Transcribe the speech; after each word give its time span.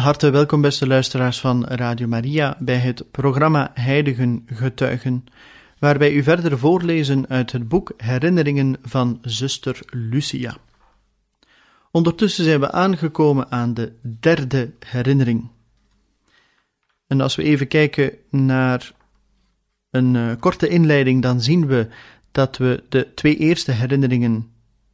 Harte 0.00 0.30
welkom, 0.30 0.60
beste 0.60 0.86
luisteraars 0.86 1.40
van 1.40 1.64
Radio 1.64 2.06
Maria, 2.06 2.56
bij 2.58 2.76
het 2.76 3.10
programma 3.10 3.70
Heiligen 3.74 4.42
Getuigen, 4.46 5.24
waar 5.78 5.98
wij 5.98 6.12
u 6.12 6.22
verder 6.22 6.58
voorlezen 6.58 7.28
uit 7.28 7.52
het 7.52 7.68
boek 7.68 7.92
Herinneringen 7.96 8.76
van 8.82 9.18
zuster 9.22 9.80
Lucia. 9.86 10.56
Ondertussen 11.90 12.44
zijn 12.44 12.60
we 12.60 12.72
aangekomen 12.72 13.50
aan 13.50 13.74
de 13.74 13.92
derde 14.20 14.72
herinnering. 14.78 15.50
En 17.06 17.20
als 17.20 17.36
we 17.36 17.42
even 17.42 17.68
kijken 17.68 18.12
naar 18.30 18.92
een 19.90 20.14
uh, 20.14 20.32
korte 20.38 20.68
inleiding, 20.68 21.22
dan 21.22 21.40
zien 21.40 21.66
we 21.66 21.88
dat 22.32 22.56
we 22.56 22.84
de 22.88 23.14
twee 23.14 23.36
eerste 23.36 23.72
herinneringen 23.72 24.50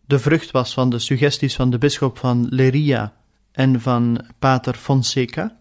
de 0.06 0.18
vrucht 0.18 0.50
was 0.50 0.74
van 0.74 0.90
de 0.90 0.98
suggesties 0.98 1.56
van 1.56 1.70
de 1.70 1.78
bisschop 1.78 2.18
van 2.18 2.46
Leria 2.50 3.14
en 3.56 3.80
van 3.80 4.24
Pater 4.38 4.74
Fonseca. 4.74 5.60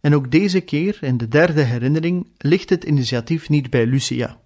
En 0.00 0.14
ook 0.14 0.30
deze 0.30 0.60
keer, 0.60 0.98
in 1.00 1.16
de 1.16 1.28
derde 1.28 1.62
herinnering, 1.62 2.26
ligt 2.38 2.70
het 2.70 2.84
initiatief 2.84 3.48
niet 3.48 3.70
bij 3.70 3.86
Lucia. 3.86 4.38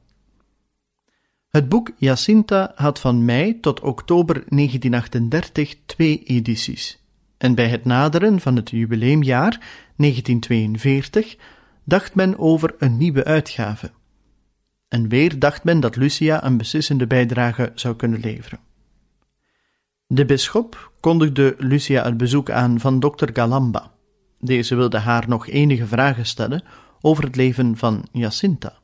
Het 1.48 1.68
boek 1.68 1.90
Jacinta 1.96 2.72
had 2.74 3.00
van 3.00 3.24
mei 3.24 3.60
tot 3.60 3.80
oktober 3.80 4.34
1938 4.34 5.74
twee 5.86 6.22
edities. 6.24 7.02
En 7.38 7.54
bij 7.54 7.68
het 7.68 7.84
naderen 7.84 8.40
van 8.40 8.56
het 8.56 8.70
jubileumjaar 8.70 9.60
1942 9.96 11.36
dacht 11.84 12.14
men 12.14 12.38
over 12.38 12.74
een 12.78 12.96
nieuwe 12.96 13.24
uitgave. 13.24 13.90
En 14.88 15.08
weer 15.08 15.38
dacht 15.38 15.64
men 15.64 15.80
dat 15.80 15.96
Lucia 15.96 16.44
een 16.44 16.56
beslissende 16.56 17.06
bijdrage 17.06 17.72
zou 17.74 17.96
kunnen 17.96 18.20
leveren. 18.20 18.67
De 20.10 20.24
bisschop 20.24 20.92
kondigde 21.00 21.54
Lucia 21.58 22.04
het 22.04 22.16
bezoek 22.16 22.50
aan 22.50 22.80
van 22.80 23.00
dokter 23.00 23.30
Galamba. 23.32 23.92
Deze 24.38 24.74
wilde 24.74 24.98
haar 24.98 25.28
nog 25.28 25.48
enige 25.48 25.86
vragen 25.86 26.26
stellen 26.26 26.62
over 27.00 27.24
het 27.24 27.36
leven 27.36 27.76
van 27.76 28.06
Jacinta. 28.12 28.78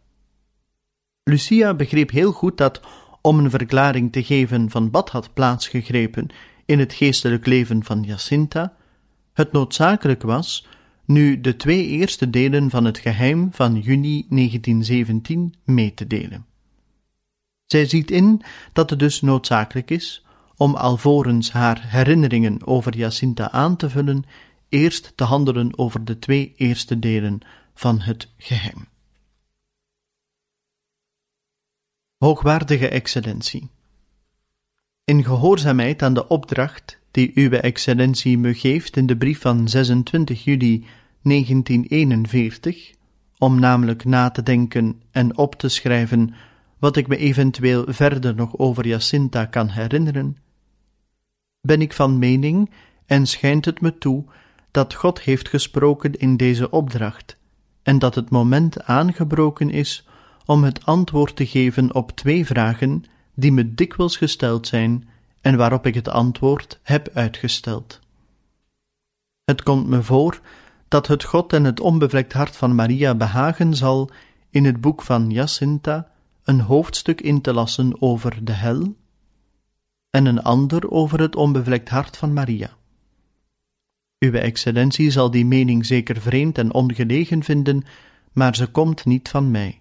Lucia 1.22 1.74
begreep 1.74 2.10
heel 2.10 2.32
goed 2.32 2.56
dat, 2.56 2.80
om 3.20 3.38
een 3.38 3.50
verklaring 3.50 4.12
te 4.12 4.24
geven 4.24 4.70
van 4.70 4.90
wat 4.90 5.10
had 5.10 5.34
plaatsgegrepen 5.34 6.28
in 6.64 6.78
het 6.78 6.92
geestelijk 6.92 7.46
leven 7.46 7.84
van 7.84 8.02
Jacinta, 8.02 8.76
het 9.32 9.52
noodzakelijk 9.52 10.22
was 10.22 10.66
nu 11.04 11.40
de 11.40 11.56
twee 11.56 11.86
eerste 11.86 12.30
delen 12.30 12.70
van 12.70 12.84
het 12.84 12.98
geheim 12.98 13.48
van 13.52 13.80
juni 13.80 14.26
1917 14.28 15.54
mee 15.64 15.94
te 15.94 16.06
delen. 16.06 16.46
Zij 17.66 17.86
ziet 17.86 18.10
in 18.10 18.42
dat 18.72 18.90
het 18.90 18.98
dus 18.98 19.20
noodzakelijk 19.20 19.90
is 19.90 20.23
om 20.56 20.74
alvorens 20.74 21.52
haar 21.52 21.90
herinneringen 21.90 22.66
over 22.66 22.96
Jacinta 22.96 23.50
aan 23.50 23.76
te 23.76 23.90
vullen, 23.90 24.24
eerst 24.68 25.12
te 25.14 25.24
handelen 25.24 25.78
over 25.78 26.04
de 26.04 26.18
twee 26.18 26.54
eerste 26.56 26.98
delen 26.98 27.40
van 27.74 28.00
het 28.00 28.28
geheim. 28.36 28.86
Hoogwaardige 32.18 32.88
excellentie. 32.88 33.70
In 35.04 35.24
gehoorzaamheid 35.24 36.02
aan 36.02 36.14
de 36.14 36.28
opdracht 36.28 36.98
die 37.10 37.30
Uwe 37.34 37.60
Excellentie 37.60 38.38
me 38.38 38.54
geeft 38.54 38.96
in 38.96 39.06
de 39.06 39.16
brief 39.16 39.40
van 39.40 39.68
26 39.68 40.44
juli 40.44 40.86
1941, 41.22 42.92
om 43.38 43.60
namelijk 43.60 44.04
na 44.04 44.30
te 44.30 44.42
denken 44.42 45.02
en 45.10 45.36
op 45.36 45.54
te 45.54 45.68
schrijven 45.68 46.34
wat 46.78 46.96
ik 46.96 47.06
me 47.06 47.16
eventueel 47.16 47.84
verder 47.88 48.34
nog 48.34 48.58
over 48.58 48.86
Jacinta 48.86 49.44
kan 49.44 49.68
herinneren, 49.68 50.36
ben 51.64 51.80
ik 51.80 51.92
van 51.92 52.18
mening 52.18 52.70
en 53.06 53.26
schijnt 53.26 53.64
het 53.64 53.80
me 53.80 53.98
toe 53.98 54.24
dat 54.70 54.94
God 54.94 55.20
heeft 55.20 55.48
gesproken 55.48 56.12
in 56.12 56.36
deze 56.36 56.70
opdracht 56.70 57.36
en 57.82 57.98
dat 57.98 58.14
het 58.14 58.30
moment 58.30 58.82
aangebroken 58.82 59.70
is 59.70 60.06
om 60.44 60.64
het 60.64 60.86
antwoord 60.86 61.36
te 61.36 61.46
geven 61.46 61.94
op 61.94 62.10
twee 62.10 62.46
vragen 62.46 63.04
die 63.34 63.52
me 63.52 63.74
dikwijls 63.74 64.16
gesteld 64.16 64.66
zijn 64.66 65.08
en 65.40 65.56
waarop 65.56 65.86
ik 65.86 65.94
het 65.94 66.08
antwoord 66.08 66.78
heb 66.82 67.08
uitgesteld. 67.14 68.00
Het 69.44 69.62
komt 69.62 69.86
me 69.86 70.02
voor 70.02 70.40
dat 70.88 71.06
het 71.06 71.24
God 71.24 71.52
en 71.52 71.64
het 71.64 71.80
onbevlekt 71.80 72.32
hart 72.32 72.56
van 72.56 72.74
Maria 72.74 73.14
behagen 73.14 73.74
zal 73.74 74.10
in 74.50 74.64
het 74.64 74.80
boek 74.80 75.02
van 75.02 75.30
Jacinta 75.30 76.10
een 76.44 76.60
hoofdstuk 76.60 77.20
in 77.20 77.40
te 77.40 77.52
lassen 77.52 78.02
over 78.02 78.44
de 78.44 78.52
hel 78.52 78.94
en 80.14 80.26
een 80.26 80.42
ander 80.42 80.90
over 80.90 81.20
het 81.20 81.36
onbevlekt 81.36 81.88
hart 81.88 82.16
van 82.16 82.32
Maria. 82.32 82.70
Uwe 84.18 84.38
excellentie 84.38 85.10
zal 85.10 85.30
die 85.30 85.46
mening 85.46 85.86
zeker 85.86 86.20
vreemd 86.20 86.58
en 86.58 86.74
ongelegen 86.74 87.42
vinden, 87.42 87.84
maar 88.32 88.56
ze 88.56 88.66
komt 88.66 89.04
niet 89.04 89.28
van 89.28 89.50
mij. 89.50 89.80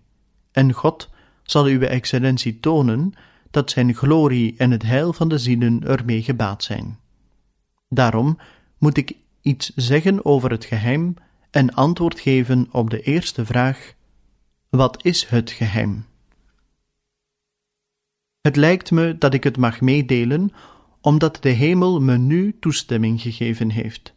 En 0.52 0.72
God 0.72 1.10
zal 1.44 1.70
uwe 1.70 1.88
excellentie 1.88 2.60
tonen 2.60 3.14
dat 3.52 3.72
zijn 3.72 3.96
glorie 3.96 4.56
en 4.58 4.72
het 4.72 4.84
heil 4.84 5.14
van 5.14 5.30
de 5.30 5.38
zielen 5.38 5.84
ermee 5.84 6.24
gebaat 6.24 6.64
zijn. 6.64 7.00
Daarom 7.90 8.38
moet 8.78 8.98
ik 8.98 9.16
iets 9.42 9.72
zeggen 9.76 10.26
over 10.26 10.52
het 10.52 10.66
geheim 10.66 11.14
en 11.52 11.74
antwoord 11.74 12.20
geven 12.20 12.68
op 12.72 12.90
de 12.90 13.02
eerste 13.02 13.46
vraag: 13.46 13.94
Wat 14.70 15.06
is 15.06 15.26
het 15.26 15.52
geheim? 15.52 16.06
Het 18.44 18.56
lijkt 18.56 18.92
me 18.92 19.18
dat 19.18 19.34
ik 19.34 19.44
het 19.44 19.58
mag 19.58 19.82
meedelen, 19.82 20.52
omdat 21.02 21.38
de 21.42 21.50
hemel 21.50 22.02
me 22.02 22.18
nu 22.18 22.58
toestemming 22.60 23.22
gegeven 23.22 23.70
heeft. 23.70 24.14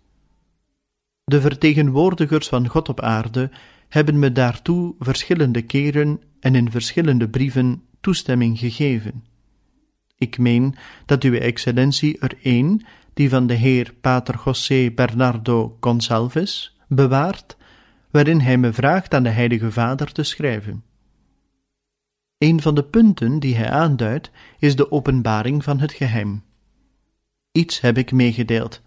De 1.25 1.41
vertegenwoordigers 1.41 2.49
van 2.49 2.69
God 2.69 2.89
op 2.89 3.01
aarde 3.01 3.51
hebben 3.89 4.19
me 4.19 4.33
daartoe 4.33 4.95
verschillende 4.99 5.63
keren 5.63 6.21
en 6.41 6.55
in 6.55 6.71
verschillende 6.71 7.29
brieven 7.29 7.83
toestemming 8.01 8.59
gegeven. 8.59 9.25
Ik 10.19 10.39
meen 10.39 10.75
dat 11.05 11.25
Uwe 11.25 11.41
Excellentie 11.41 12.19
er 12.19 12.39
één, 12.43 12.87
die 13.15 13.29
van 13.29 13.47
de 13.47 13.55
heer 13.55 13.95
Pater 14.01 14.41
José 14.45 14.91
Bernardo 14.95 15.77
Gonçalves, 15.81 16.77
bewaart, 16.89 17.57
waarin 18.11 18.41
hij 18.41 18.59
me 18.59 18.73
vraagt 18.73 19.15
aan 19.15 19.23
de 19.23 19.29
Heilige 19.29 19.73
Vader 19.73 20.13
te 20.13 20.23
schrijven. 20.23 20.85
Een 22.39 22.63
van 22.63 22.75
de 22.75 22.85
punten 22.85 23.39
die 23.39 23.57
hij 23.57 23.71
aanduidt 23.71 24.31
is 24.59 24.77
de 24.77 24.91
openbaring 24.91 25.65
van 25.65 25.81
het 25.81 25.93
geheim. 25.93 26.45
Iets 27.53 27.81
heb 27.81 27.99
ik 27.99 28.13
meegedeeld, 28.13 28.81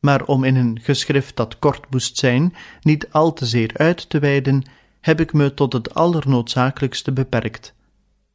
maar 0.00 0.24
om 0.24 0.44
in 0.44 0.56
een 0.56 0.80
geschrift 0.82 1.36
dat 1.36 1.58
kort 1.58 1.90
moest 1.90 2.16
zijn, 2.16 2.54
niet 2.80 3.10
al 3.10 3.32
te 3.32 3.46
zeer 3.46 3.70
uit 3.76 4.10
te 4.10 4.18
wijden, 4.18 4.64
heb 5.00 5.20
ik 5.20 5.32
me 5.32 5.54
tot 5.54 5.72
het 5.72 5.94
allernoodzakelijkste 5.94 7.12
beperkt, 7.12 7.74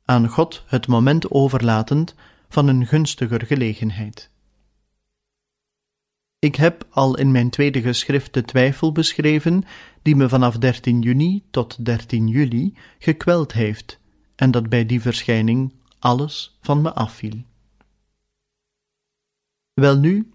aan 0.06 0.28
God 0.28 0.64
het 0.68 0.88
moment 0.88 1.32
overlatend 1.32 2.16
van 2.50 2.68
een 2.68 2.88
gunstiger 2.88 3.46
gelegenheid. 3.46 4.30
Ik 6.40 6.56
heb 6.56 6.88
al 6.90 7.18
in 7.18 7.32
mijn 7.32 7.50
tweede 7.50 7.82
geschrift 7.82 8.34
de 8.34 8.42
twijfel 8.42 8.92
beschreven 8.92 9.64
die 10.02 10.16
me 10.16 10.30
vanaf 10.30 10.58
13 10.58 11.02
juni 11.02 11.44
tot 11.52 11.86
13 11.86 12.28
juli 12.28 12.74
gekweld 13.00 13.54
heeft 13.54 14.01
en 14.42 14.52
dat 14.52 14.70
bij 14.70 14.86
die 14.86 15.02
verschijning 15.02 15.74
alles 16.00 16.58
van 16.62 16.82
me 16.82 16.94
afviel. 16.94 17.44
Welnu, 19.74 20.32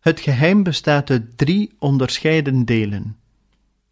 het 0.00 0.20
geheim 0.20 0.62
bestaat 0.62 1.10
uit 1.10 1.38
drie 1.38 1.74
onderscheiden 1.78 2.64
delen. 2.64 3.18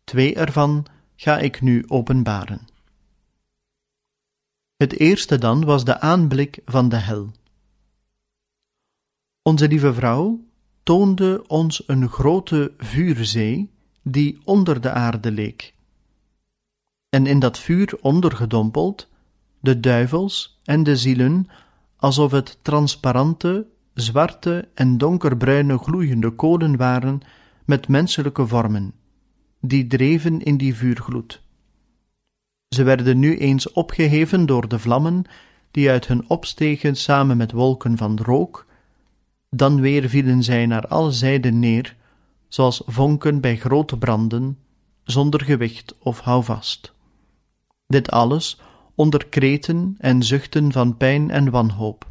Twee 0.04 0.34
ervan 0.34 0.86
ga 1.16 1.38
ik 1.38 1.60
nu 1.60 1.84
openbaren. 1.88 2.68
Het 4.76 4.98
eerste 4.98 5.38
dan 5.38 5.64
was 5.64 5.84
de 5.84 6.00
aanblik 6.00 6.58
van 6.64 6.88
de 6.88 6.96
hel. 6.96 7.30
Onze 9.42 9.68
lieve 9.68 9.94
vrouw 9.94 10.44
toonde 10.82 11.44
ons 11.46 11.82
een 11.88 12.08
grote 12.08 12.74
vuurzee 12.78 13.70
die 14.02 14.38
onder 14.44 14.80
de 14.80 14.90
aarde 14.90 15.30
leek 15.30 15.72
en 17.10 17.26
in 17.26 17.38
dat 17.38 17.58
vuur 17.58 17.98
ondergedompeld 18.00 19.08
de 19.60 19.80
duivels 19.80 20.60
en 20.64 20.82
de 20.82 20.96
zielen 20.96 21.46
alsof 21.96 22.30
het 22.30 22.58
transparante, 22.62 23.66
zwarte 23.94 24.68
en 24.74 24.98
donkerbruine 24.98 25.78
gloeiende 25.78 26.30
kolen 26.30 26.76
waren 26.76 27.20
met 27.64 27.88
menselijke 27.88 28.46
vormen, 28.46 28.92
die 29.60 29.86
dreven 29.86 30.42
in 30.42 30.56
die 30.56 30.74
vuurgloed. 30.74 31.42
Ze 32.68 32.82
werden 32.82 33.18
nu 33.18 33.36
eens 33.38 33.72
opgeheven 33.72 34.46
door 34.46 34.68
de 34.68 34.78
vlammen 34.78 35.24
die 35.70 35.90
uit 35.90 36.06
hun 36.06 36.28
opstegen 36.28 36.96
samen 36.96 37.36
met 37.36 37.52
wolken 37.52 37.96
van 37.96 38.18
rook, 38.22 38.66
dan 39.48 39.80
weer 39.80 40.08
vielen 40.08 40.42
zij 40.42 40.66
naar 40.66 40.86
alle 40.86 41.10
zijden 41.10 41.58
neer, 41.58 41.96
zoals 42.48 42.82
vonken 42.86 43.40
bij 43.40 43.56
grote 43.56 43.98
branden, 43.98 44.58
zonder 45.04 45.44
gewicht 45.44 45.94
of 45.98 46.20
houvast. 46.20 46.92
Dit 47.90 48.10
alles 48.10 48.60
onder 48.94 49.26
kreten 49.26 49.94
en 49.98 50.22
zuchten 50.22 50.72
van 50.72 50.96
pijn 50.96 51.30
en 51.30 51.50
wanhoop, 51.50 52.10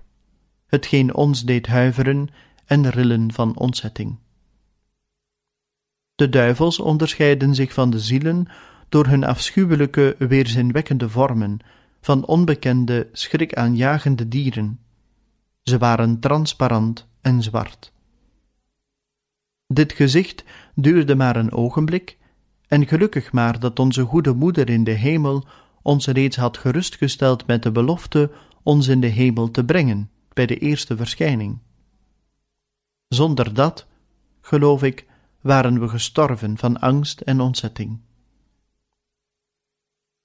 hetgeen 0.65 1.15
ons 1.15 1.43
deed 1.43 1.67
huiveren 1.67 2.27
en 2.65 2.89
rillen 2.89 3.33
van 3.33 3.57
ontzetting. 3.57 4.17
De 6.15 6.29
duivels 6.29 6.79
onderscheiden 6.79 7.55
zich 7.55 7.73
van 7.73 7.89
de 7.89 7.99
zielen 7.99 8.47
door 8.89 9.05
hun 9.05 9.23
afschuwelijke, 9.23 10.15
weerzinwekkende 10.17 11.09
vormen, 11.09 11.59
van 12.01 12.25
onbekende, 12.25 13.09
schrikaanjagende 13.11 14.27
dieren. 14.27 14.79
Ze 15.63 15.77
waren 15.77 16.19
transparant 16.19 17.07
en 17.21 17.43
zwart. 17.43 17.93
Dit 19.67 19.93
gezicht 19.93 20.43
duurde 20.75 21.15
maar 21.15 21.35
een 21.35 21.51
ogenblik, 21.51 22.17
en 22.67 22.87
gelukkig 22.87 23.31
maar 23.31 23.59
dat 23.59 23.79
onze 23.79 24.03
goede 24.03 24.33
moeder 24.33 24.69
in 24.69 24.83
de 24.83 24.91
hemel 24.91 25.45
ons 25.89 26.07
reeds 26.07 26.35
had 26.35 26.57
gerustgesteld 26.57 27.47
met 27.47 27.63
de 27.63 27.71
belofte 27.71 28.31
ons 28.63 28.87
in 28.87 29.01
de 29.01 29.07
hemel 29.07 29.51
te 29.51 29.65
brengen 29.65 30.09
bij 30.33 30.45
de 30.45 30.57
eerste 30.57 30.97
verschijning. 30.97 31.59
Zonder 33.07 33.53
dat, 33.53 33.87
geloof 34.41 34.83
ik, 34.83 35.05
waren 35.41 35.79
we 35.79 35.87
gestorven 35.87 36.57
van 36.57 36.79
angst 36.79 37.21
en 37.21 37.39
ontzetting. 37.39 37.99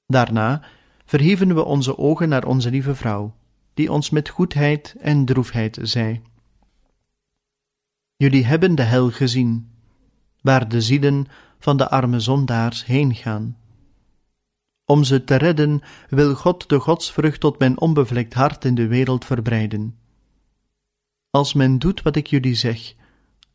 Daarna 0.07 0.63
verhieven 1.05 1.55
we 1.55 1.65
onze 1.65 1.99
ogen 1.99 2.29
naar 2.29 2.47
onze 2.47 2.71
lieve 2.71 2.95
vrouw, 2.95 3.35
die 3.75 3.93
ons 3.93 4.11
met 4.11 4.29
goedheid 4.29 4.95
en 5.01 5.25
droefheid 5.25 5.79
zei: 5.83 6.23
Jullie 8.17 8.45
hebben 8.45 8.75
de 8.75 8.83
hel 8.83 9.11
gezien, 9.11 9.71
waar 10.41 10.69
de 10.69 10.81
zielen 10.81 11.27
van 11.59 11.77
de 11.77 11.91
arme 11.91 12.21
zondaars 12.21 12.85
heen 12.85 13.15
gaan. 13.15 13.64
Om 14.87 15.05
ze 15.05 15.25
te 15.25 15.37
redden 15.37 15.81
wil 16.09 16.35
God 16.35 16.69
de 16.69 16.79
godsvrucht 16.79 17.41
tot 17.41 17.59
mijn 17.59 17.81
onbevlekt 17.81 18.35
hart 18.35 18.65
in 18.65 18.75
de 18.75 18.87
wereld 18.87 19.25
verbreiden. 19.25 19.99
Als 21.31 21.55
men 21.55 21.79
doet 21.79 22.03
wat 22.03 22.17
ik 22.17 22.27
jullie 22.27 22.55
zeg, 22.55 22.95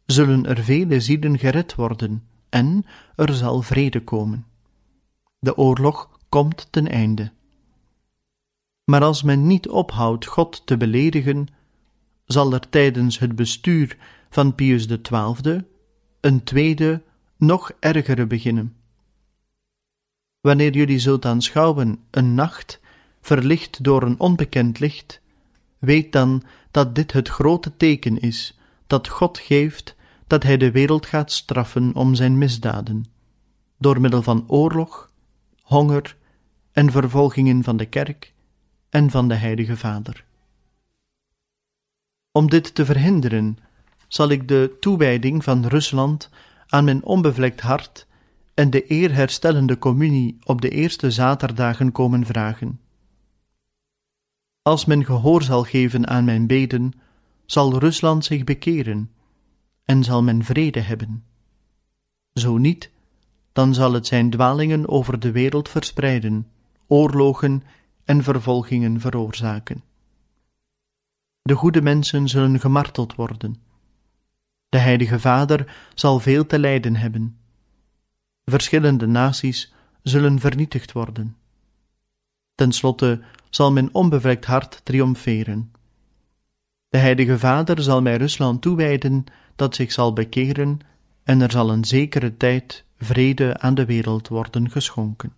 zullen 0.06 0.46
er 0.46 0.64
vele 0.64 1.00
zielen 1.00 1.38
gered 1.38 1.76
worden 1.76 2.24
en 2.50 2.86
er 3.16 3.34
zal 3.34 3.62
vrede 3.62 4.04
komen. 4.04 4.46
De 5.40 5.58
oorlog 5.58 6.20
komt 6.30 6.68
ten 6.72 6.88
einde. 6.88 7.32
Maar 8.84 9.04
als 9.04 9.24
men 9.24 9.48
niet 9.48 9.70
ophoudt 9.70 10.26
God 10.26 10.66
te 10.66 10.78
beledigen, 10.78 11.48
zal 12.26 12.54
er 12.54 12.70
tijdens 12.70 13.20
het 13.20 13.36
bestuur 13.36 13.98
van 14.30 14.56
Pius 14.56 14.86
XII 15.02 15.62
een 16.22 16.44
tweede, 16.44 17.04
nog 17.38 17.72
ergere 17.80 18.28
beginnen. 18.28 18.79
Wanneer 20.42 20.74
jullie 20.74 21.00
zult 21.00 21.26
aanschouwen 21.26 22.00
een 22.12 22.34
nacht, 22.34 22.80
verlicht 23.22 23.84
door 23.84 24.04
een 24.04 24.20
onbekend 24.20 24.80
licht, 24.80 25.22
weet 25.78 26.12
dan 26.12 26.44
dat 26.72 26.96
dit 26.96 27.12
het 27.12 27.28
grote 27.28 27.78
teken 27.78 28.20
is 28.20 28.60
dat 28.88 29.08
God 29.08 29.38
geeft 29.38 29.96
dat 30.28 30.44
Hij 30.44 30.58
de 30.58 30.72
wereld 30.72 31.06
gaat 31.06 31.32
straffen 31.32 31.96
om 31.96 32.16
zijn 32.16 32.38
misdaden, 32.38 33.06
door 33.78 34.02
middel 34.02 34.22
van 34.22 34.44
oorlog, 34.48 35.12
honger 35.62 36.18
en 36.72 36.92
vervolgingen 36.92 37.64
van 37.64 37.78
de 37.78 37.86
kerk 37.86 38.34
en 38.90 39.10
van 39.10 39.28
de 39.28 39.36
Heilige 39.36 39.78
Vader. 39.78 40.26
Om 42.32 42.50
dit 42.50 42.76
te 42.76 42.86
verhinderen, 42.86 43.58
zal 44.08 44.30
ik 44.30 44.48
de 44.48 44.78
toewijding 44.80 45.44
van 45.44 45.66
Rusland 45.66 46.30
aan 46.68 46.84
mijn 46.84 47.04
onbevlekt 47.04 47.62
hart 47.62 48.08
en 48.60 48.70
de 48.70 48.86
eerherstellende 48.86 49.78
communie 49.78 50.38
op 50.44 50.62
de 50.62 50.70
eerste 50.70 51.12
zaterdagen 51.12 51.92
komen 51.92 52.26
vragen. 52.26 52.80
Als 54.62 54.86
men 54.86 55.06
gehoor 55.06 55.44
zal 55.44 55.64
geven 55.64 56.08
aan 56.08 56.24
mijn 56.24 56.48
beden, 56.48 56.94
zal 57.46 57.78
Rusland 57.78 58.26
zich 58.26 58.44
bekeren 58.44 59.12
en 59.86 60.04
zal 60.04 60.24
men 60.24 60.44
vrede 60.44 60.80
hebben. 60.80 61.24
Zo 62.34 62.58
niet, 62.58 62.92
dan 63.52 63.74
zal 63.74 63.94
het 63.94 64.08
zijn 64.08 64.30
dwalingen 64.30 64.90
over 64.90 65.20
de 65.20 65.32
wereld 65.32 65.70
verspreiden, 65.70 66.48
oorlogen 66.88 67.64
en 68.04 68.24
vervolgingen 68.24 69.00
veroorzaken. 69.00 69.84
De 71.42 71.54
goede 71.56 71.82
mensen 71.82 72.28
zullen 72.28 72.60
gemarteld 72.60 73.16
worden. 73.16 73.56
De 74.70 74.78
Heilige 74.78 75.20
Vader 75.20 75.76
zal 75.94 76.20
veel 76.20 76.46
te 76.46 76.60
lijden 76.60 76.96
hebben. 76.96 77.39
Verschillende 78.50 79.08
naties 79.08 79.74
zullen 80.04 80.40
vernietigd 80.40 80.92
worden. 80.92 81.36
Ten 82.56 82.72
slotte 82.72 83.22
zal 83.50 83.72
mijn 83.72 83.94
onbevlekt 83.94 84.46
hart 84.46 84.82
triomferen. 84.84 85.72
De 86.90 86.98
Heilige 86.98 87.40
Vader 87.40 87.82
zal 87.82 88.02
mij 88.02 88.18
Rusland 88.18 88.62
toewijden 88.62 89.24
dat 89.56 89.76
zich 89.76 89.92
zal 89.92 90.14
bekeren 90.14 90.80
en 91.24 91.42
er 91.42 91.52
zal 91.52 91.70
een 91.72 91.86
zekere 91.86 92.38
tijd 92.38 92.84
vrede 92.98 93.60
aan 93.60 93.76
de 93.76 93.86
wereld 93.86 94.28
worden 94.28 94.72
geschonken. 94.72 95.34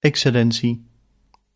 Excellentie, 0.00 0.86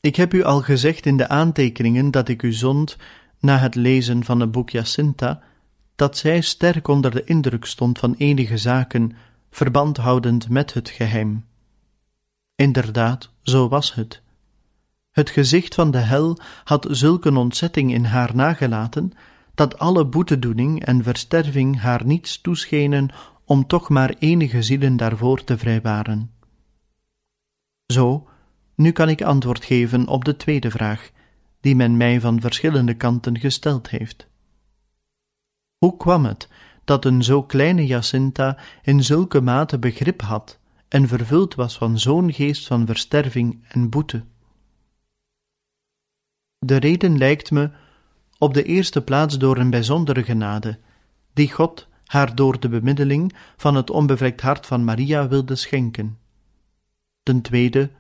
ik 0.01 0.17
heb 0.17 0.35
u 0.35 0.43
al 0.43 0.61
gezegd 0.61 1.07
in 1.07 1.17
de 1.17 1.29
aantekeningen 1.29 2.11
dat 2.11 2.29
ik 2.29 2.43
u 2.43 2.53
zond 2.53 2.97
na 3.41 3.59
het 3.59 3.75
lezen 3.75 4.25
van 4.25 4.41
het 4.41 4.51
boek 4.51 4.71
Jacinta, 4.71 5.43
dat 5.97 6.17
zij 6.17 6.41
sterk 6.41 6.89
onder 6.89 7.11
de 7.11 7.25
indruk 7.25 7.65
stond 7.65 7.99
van 7.99 8.15
enige 8.19 8.57
zaken, 8.57 9.13
verband 9.51 9.97
houdend 9.97 10.49
met 10.49 10.75
het 10.75 10.89
geheim. 10.89 11.45
Inderdaad, 12.55 13.31
zo 13.43 13.69
was 13.69 13.95
het. 13.95 14.23
Het 15.11 15.31
gezicht 15.31 15.75
van 15.75 15.91
de 15.91 15.99
hel 15.99 16.39
had 16.65 16.87
zulke 16.91 17.37
ontzetting 17.37 17.93
in 17.93 18.05
haar 18.05 18.35
nagelaten, 18.35 19.13
dat 19.55 19.79
alle 19.79 20.07
boetedoening 20.07 20.85
en 20.85 21.03
versterving 21.03 21.81
haar 21.81 22.05
niets 22.05 22.41
toeschenen 22.41 23.11
om 23.45 23.67
toch 23.67 23.89
maar 23.89 24.15
enige 24.19 24.63
zielen 24.63 24.97
daarvoor 24.97 25.45
te 25.45 25.59
vrijwaren. 25.59 26.31
Zo, 27.87 28.27
nu 28.75 28.91
kan 28.91 29.09
ik 29.09 29.23
antwoord 29.23 29.65
geven 29.65 30.09
op 30.09 30.25
de 30.25 30.37
tweede 30.37 30.71
vraag, 30.71 31.11
die 31.61 31.77
men 31.77 31.97
mij 31.97 32.21
van 32.21 32.41
verschillende 32.41 32.95
kanten 32.95 33.39
gesteld 33.39 33.91
heeft. 33.91 34.27
Hoe 35.79 35.97
kwam 35.97 36.25
het 36.25 36.49
dat 36.85 37.05
een 37.05 37.23
zo 37.23 37.43
kleine 37.43 37.87
Jacinta 37.87 38.59
in 38.83 39.05
zulke 39.05 39.41
mate 39.41 39.79
begrip 39.79 40.21
had 40.21 40.59
en 40.89 41.09
vervuld 41.09 41.55
was 41.55 41.79
van 41.79 41.99
zo'n 41.99 42.33
geest 42.33 42.67
van 42.67 42.87
versterving 42.87 43.65
en 43.69 43.91
boete? 43.91 44.25
De 46.59 46.77
reden 46.77 47.19
lijkt 47.19 47.51
me 47.51 47.71
op 48.39 48.55
de 48.55 48.63
eerste 48.63 49.03
plaats 49.03 49.39
door 49.39 49.57
een 49.57 49.71
bijzondere 49.71 50.23
genade, 50.23 50.79
die 51.33 51.53
God 51.53 51.89
haar 52.05 52.35
door 52.35 52.61
de 52.61 52.69
bemiddeling 52.69 53.35
van 53.57 53.75
het 53.75 53.91
onbevlekt 53.91 54.41
hart 54.41 54.67
van 54.67 54.85
Maria 54.85 55.29
wilde 55.29 55.55
schenken. 55.55 56.19
Ten 57.23 57.43
tweede, 57.43 57.91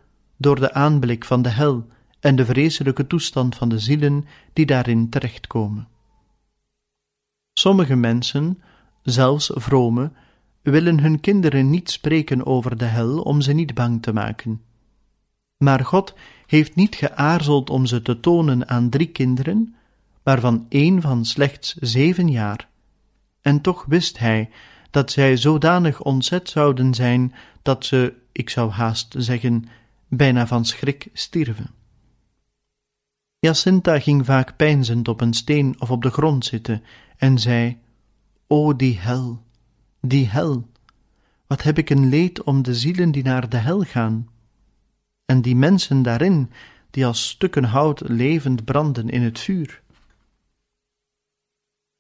door 0.42 0.60
de 0.60 0.72
aanblik 0.72 1.24
van 1.24 1.42
de 1.42 1.48
hel 1.48 1.86
en 2.20 2.36
de 2.36 2.44
vreselijke 2.44 3.06
toestand 3.06 3.56
van 3.56 3.68
de 3.68 3.78
zielen 3.78 4.24
die 4.52 4.66
daarin 4.66 5.08
terechtkomen. 5.08 5.88
Sommige 7.52 7.96
mensen, 7.96 8.62
zelfs 9.02 9.50
vrome, 9.54 10.12
willen 10.62 11.00
hun 11.00 11.20
kinderen 11.20 11.70
niet 11.70 11.90
spreken 11.90 12.46
over 12.46 12.76
de 12.76 12.84
hel 12.84 13.20
om 13.20 13.40
ze 13.40 13.52
niet 13.52 13.74
bang 13.74 14.02
te 14.02 14.12
maken. 14.12 14.62
Maar 15.56 15.84
God 15.84 16.14
heeft 16.46 16.74
niet 16.74 16.94
geaarzeld 16.94 17.70
om 17.70 17.86
ze 17.86 18.02
te 18.02 18.20
tonen 18.20 18.68
aan 18.68 18.88
drie 18.88 19.06
kinderen, 19.06 19.74
waarvan 20.22 20.66
één 20.68 21.00
van 21.00 21.24
slechts 21.24 21.74
zeven 21.74 22.30
jaar. 22.30 22.68
En 23.40 23.60
toch 23.60 23.84
wist 23.84 24.18
hij 24.18 24.50
dat 24.90 25.10
zij 25.10 25.36
zodanig 25.36 26.02
ontzet 26.02 26.48
zouden 26.48 26.94
zijn 26.94 27.34
dat 27.62 27.84
ze, 27.84 28.14
ik 28.32 28.50
zou 28.50 28.70
haast 28.70 29.14
zeggen, 29.18 29.68
bijna 30.16 30.46
van 30.46 30.64
schrik 30.64 31.08
stierven. 31.12 31.70
Jacinta 33.38 33.98
ging 33.98 34.24
vaak 34.24 34.56
peinzend 34.56 35.08
op 35.08 35.20
een 35.20 35.34
steen 35.34 35.80
of 35.80 35.90
op 35.90 36.02
de 36.02 36.10
grond 36.10 36.44
zitten 36.44 36.82
en 37.16 37.38
zei: 37.38 37.78
O 38.46 38.76
die 38.76 38.98
hel, 38.98 39.42
die 40.00 40.28
hel, 40.28 40.68
wat 41.46 41.62
heb 41.62 41.78
ik 41.78 41.90
een 41.90 42.08
leed 42.08 42.42
om 42.42 42.62
de 42.62 42.74
zielen 42.74 43.10
die 43.10 43.22
naar 43.22 43.48
de 43.48 43.56
hel 43.56 43.80
gaan, 43.80 44.28
en 45.24 45.42
die 45.42 45.56
mensen 45.56 46.02
daarin, 46.02 46.50
die 46.90 47.06
als 47.06 47.28
stukken 47.28 47.64
hout 47.64 48.00
levend 48.08 48.64
branden 48.64 49.08
in 49.08 49.22
het 49.22 49.38
vuur. 49.38 49.82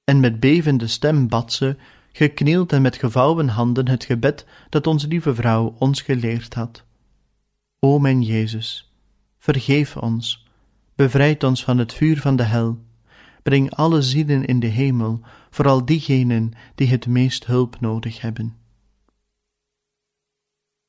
En 0.04 0.20
met 0.20 0.40
bevende 0.40 0.86
stem 0.86 1.28
bad 1.28 1.52
ze, 1.52 1.76
geknield 2.12 2.72
en 2.72 2.82
met 2.82 2.96
gevouwen 2.96 3.48
handen, 3.48 3.88
het 3.88 4.04
gebed 4.04 4.46
dat 4.68 4.86
onze 4.86 5.08
lieve 5.08 5.34
vrouw 5.34 5.74
ons 5.78 6.00
geleerd 6.00 6.54
had. 6.54 6.84
O 7.84 7.98
mijn 7.98 8.22
Jezus, 8.22 8.92
vergeef 9.38 9.96
ons, 9.96 10.46
bevrijd 10.94 11.42
ons 11.44 11.64
van 11.64 11.78
het 11.78 11.92
vuur 11.92 12.20
van 12.20 12.36
de 12.36 12.42
hel, 12.42 12.78
breng 13.42 13.70
alle 13.70 14.02
zielen 14.02 14.44
in 14.44 14.60
de 14.60 14.66
hemel, 14.66 15.20
vooral 15.50 15.84
diegenen 15.84 16.52
die 16.74 16.88
het 16.88 17.06
meest 17.06 17.46
hulp 17.46 17.80
nodig 17.80 18.20
hebben. 18.20 18.56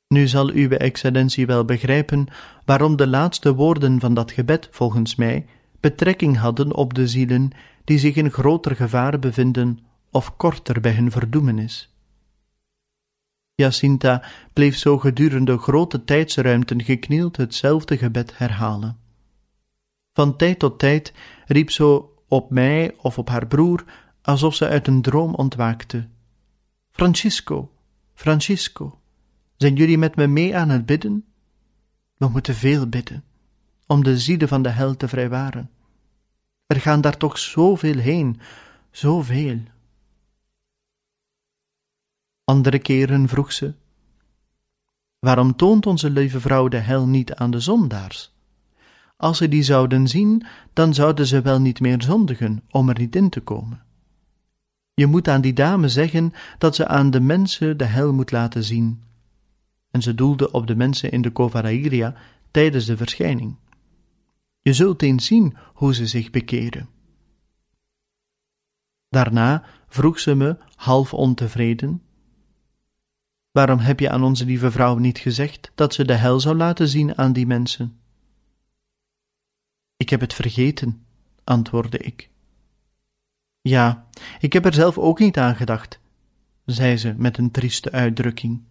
Nu 0.08 0.26
zal 0.28 0.52
uwe 0.52 0.76
excellentie 0.78 1.46
wel 1.46 1.64
begrijpen 1.64 2.26
waarom 2.64 2.96
de 2.96 3.06
laatste 3.06 3.54
woorden 3.54 4.00
van 4.00 4.14
dat 4.14 4.32
gebed, 4.32 4.68
volgens 4.70 5.14
mij, 5.14 5.46
betrekking 5.80 6.36
hadden 6.36 6.74
op 6.74 6.94
de 6.94 7.08
zielen 7.08 7.50
die 7.84 7.98
zich 7.98 8.14
in 8.14 8.30
groter 8.30 8.76
gevaar 8.76 9.18
bevinden 9.18 9.78
of 10.10 10.36
korter 10.36 10.80
bij 10.80 10.92
hun 10.92 11.10
verdoemenis. 11.10 11.93
Jacinta 13.54 14.22
bleef 14.52 14.76
zo 14.76 14.98
gedurende 14.98 15.58
grote 15.58 16.04
tijdsruimten 16.04 16.82
geknield 16.82 17.36
hetzelfde 17.36 17.96
gebed 17.96 18.38
herhalen. 18.38 18.98
Van 20.12 20.36
tijd 20.36 20.58
tot 20.58 20.78
tijd 20.78 21.12
riep 21.46 21.70
zo 21.70 22.14
op 22.28 22.50
mij 22.50 22.94
of 22.96 23.18
op 23.18 23.28
haar 23.28 23.46
broer, 23.46 23.84
alsof 24.22 24.54
ze 24.54 24.68
uit 24.68 24.86
een 24.86 25.02
droom 25.02 25.34
ontwaakte. 25.34 26.08
Francisco, 26.90 27.70
Francisco, 28.14 28.98
zijn 29.56 29.74
jullie 29.74 29.98
met 29.98 30.16
me 30.16 30.26
mee 30.26 30.56
aan 30.56 30.68
het 30.68 30.86
bidden? 30.86 31.24
We 32.16 32.28
moeten 32.28 32.54
veel 32.54 32.86
bidden, 32.88 33.24
om 33.86 34.04
de 34.04 34.18
zieden 34.18 34.48
van 34.48 34.62
de 34.62 34.68
hel 34.68 34.96
te 34.96 35.08
vrijwaren. 35.08 35.70
Er 36.66 36.80
gaan 36.80 37.00
daar 37.00 37.16
toch 37.16 37.38
zoveel 37.38 37.98
heen, 37.98 38.40
zoveel. 38.90 39.60
Andere 42.44 42.78
keren 42.78 43.28
vroeg 43.28 43.52
ze: 43.52 43.74
Waarom 45.18 45.56
toont 45.56 45.86
onze 45.86 46.10
lieve 46.10 46.40
vrouw 46.40 46.68
de 46.68 46.76
hel 46.76 47.06
niet 47.06 47.34
aan 47.34 47.50
de 47.50 47.60
zondaars? 47.60 48.32
Als 49.16 49.38
ze 49.38 49.48
die 49.48 49.62
zouden 49.62 50.08
zien, 50.08 50.46
dan 50.72 50.94
zouden 50.94 51.26
ze 51.26 51.42
wel 51.42 51.60
niet 51.60 51.80
meer 51.80 52.02
zondigen 52.02 52.62
om 52.70 52.88
er 52.88 52.98
niet 52.98 53.16
in 53.16 53.28
te 53.28 53.40
komen. 53.40 53.82
Je 54.94 55.06
moet 55.06 55.28
aan 55.28 55.40
die 55.40 55.52
dame 55.52 55.88
zeggen 55.88 56.32
dat 56.58 56.74
ze 56.74 56.86
aan 56.86 57.10
de 57.10 57.20
mensen 57.20 57.76
de 57.76 57.84
hel 57.84 58.12
moet 58.12 58.30
laten 58.30 58.64
zien. 58.64 59.02
En 59.90 60.02
ze 60.02 60.14
doelde 60.14 60.50
op 60.50 60.66
de 60.66 60.76
mensen 60.76 61.10
in 61.10 61.22
de 61.22 61.32
Covarairia 61.32 62.14
tijdens 62.50 62.84
de 62.84 62.96
verschijning. 62.96 63.56
Je 64.60 64.72
zult 64.72 65.02
eens 65.02 65.26
zien 65.26 65.56
hoe 65.74 65.94
ze 65.94 66.06
zich 66.06 66.30
bekeren. 66.30 66.88
Daarna 69.08 69.64
vroeg 69.88 70.18
ze 70.18 70.34
me, 70.34 70.56
half 70.74 71.14
ontevreden, 71.14 72.02
Waarom 73.54 73.78
heb 73.78 74.00
je 74.00 74.10
aan 74.10 74.22
onze 74.22 74.44
lieve 74.44 74.70
vrouw 74.70 74.96
niet 74.96 75.18
gezegd 75.18 75.72
dat 75.74 75.94
ze 75.94 76.04
de 76.04 76.14
hel 76.14 76.40
zou 76.40 76.56
laten 76.56 76.88
zien 76.88 77.18
aan 77.18 77.32
die 77.32 77.46
mensen? 77.46 78.00
Ik 79.96 80.08
heb 80.08 80.20
het 80.20 80.34
vergeten, 80.34 81.06
antwoordde 81.44 81.98
ik. 81.98 82.30
Ja, 83.60 84.08
ik 84.40 84.52
heb 84.52 84.64
er 84.64 84.74
zelf 84.74 84.98
ook 84.98 85.18
niet 85.18 85.38
aan 85.38 85.56
gedacht, 85.56 86.00
zei 86.64 86.96
ze 86.96 87.14
met 87.16 87.38
een 87.38 87.50
trieste 87.50 87.90
uitdrukking. 87.90 88.62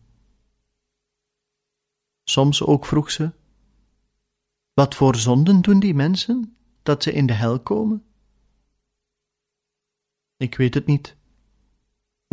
Soms 2.23 2.63
ook 2.63 2.85
vroeg 2.85 3.11
ze: 3.11 3.31
Wat 4.73 4.95
voor 4.95 5.15
zonden 5.15 5.61
doen 5.61 5.79
die 5.79 5.93
mensen 5.93 6.57
dat 6.81 7.03
ze 7.03 7.13
in 7.13 7.25
de 7.25 7.33
hel 7.33 7.59
komen? 7.59 8.05
Ik 10.37 10.55
weet 10.55 10.73
het 10.73 10.85
niet. 10.85 11.15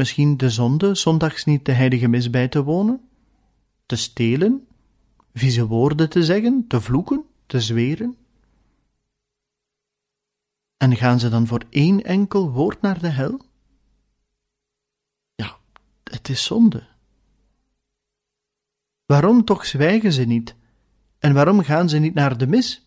Misschien 0.01 0.37
de 0.37 0.51
zonde 0.51 0.95
zondags 0.95 1.45
niet 1.45 1.65
de 1.65 1.73
heilige 1.73 2.09
mis 2.09 2.31
bij 2.31 2.49
te 2.49 2.63
wonen? 2.63 3.09
Te 3.87 3.97
stelen? 3.97 4.67
Vieze 5.35 5.67
woorden 5.67 6.09
te 6.09 6.25
zeggen? 6.25 6.65
Te 6.69 6.81
vloeken? 6.81 7.25
Te 7.47 7.61
zweren? 7.61 8.17
En 10.77 10.97
gaan 10.97 11.19
ze 11.19 11.29
dan 11.29 11.47
voor 11.47 11.63
één 11.71 12.05
enkel 12.05 12.51
woord 12.51 12.81
naar 12.81 13.01
de 13.01 13.09
hel? 13.09 13.41
Ja, 15.35 15.59
het 16.05 16.29
is 16.29 16.45
zonde. 16.45 16.87
Waarom 19.07 19.45
toch 19.45 19.67
zwijgen 19.67 20.13
ze 20.13 20.23
niet? 20.23 20.55
En 21.19 21.35
waarom 21.35 21.63
gaan 21.63 21.89
ze 21.89 21.99
niet 21.99 22.15
naar 22.15 22.39
de 22.39 22.47
mis? 22.47 22.87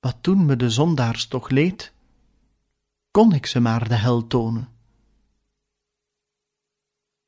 Wat 0.00 0.16
doen 0.20 0.46
me 0.46 0.56
de 0.56 0.70
zondaars 0.70 1.26
toch 1.26 1.48
leed? 1.48 1.92
Kon 3.10 3.32
ik 3.32 3.46
ze 3.46 3.60
maar 3.60 3.88
de 3.88 3.94
hel 3.94 4.26
tonen? 4.26 4.74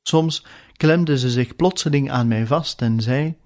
Soms 0.09 0.45
klemde 0.77 1.17
ze 1.17 1.29
zich 1.29 1.55
plotseling 1.55 2.11
aan 2.11 2.27
mij 2.27 2.45
vast 2.45 2.81
en 2.81 3.01
zei: 3.01 3.37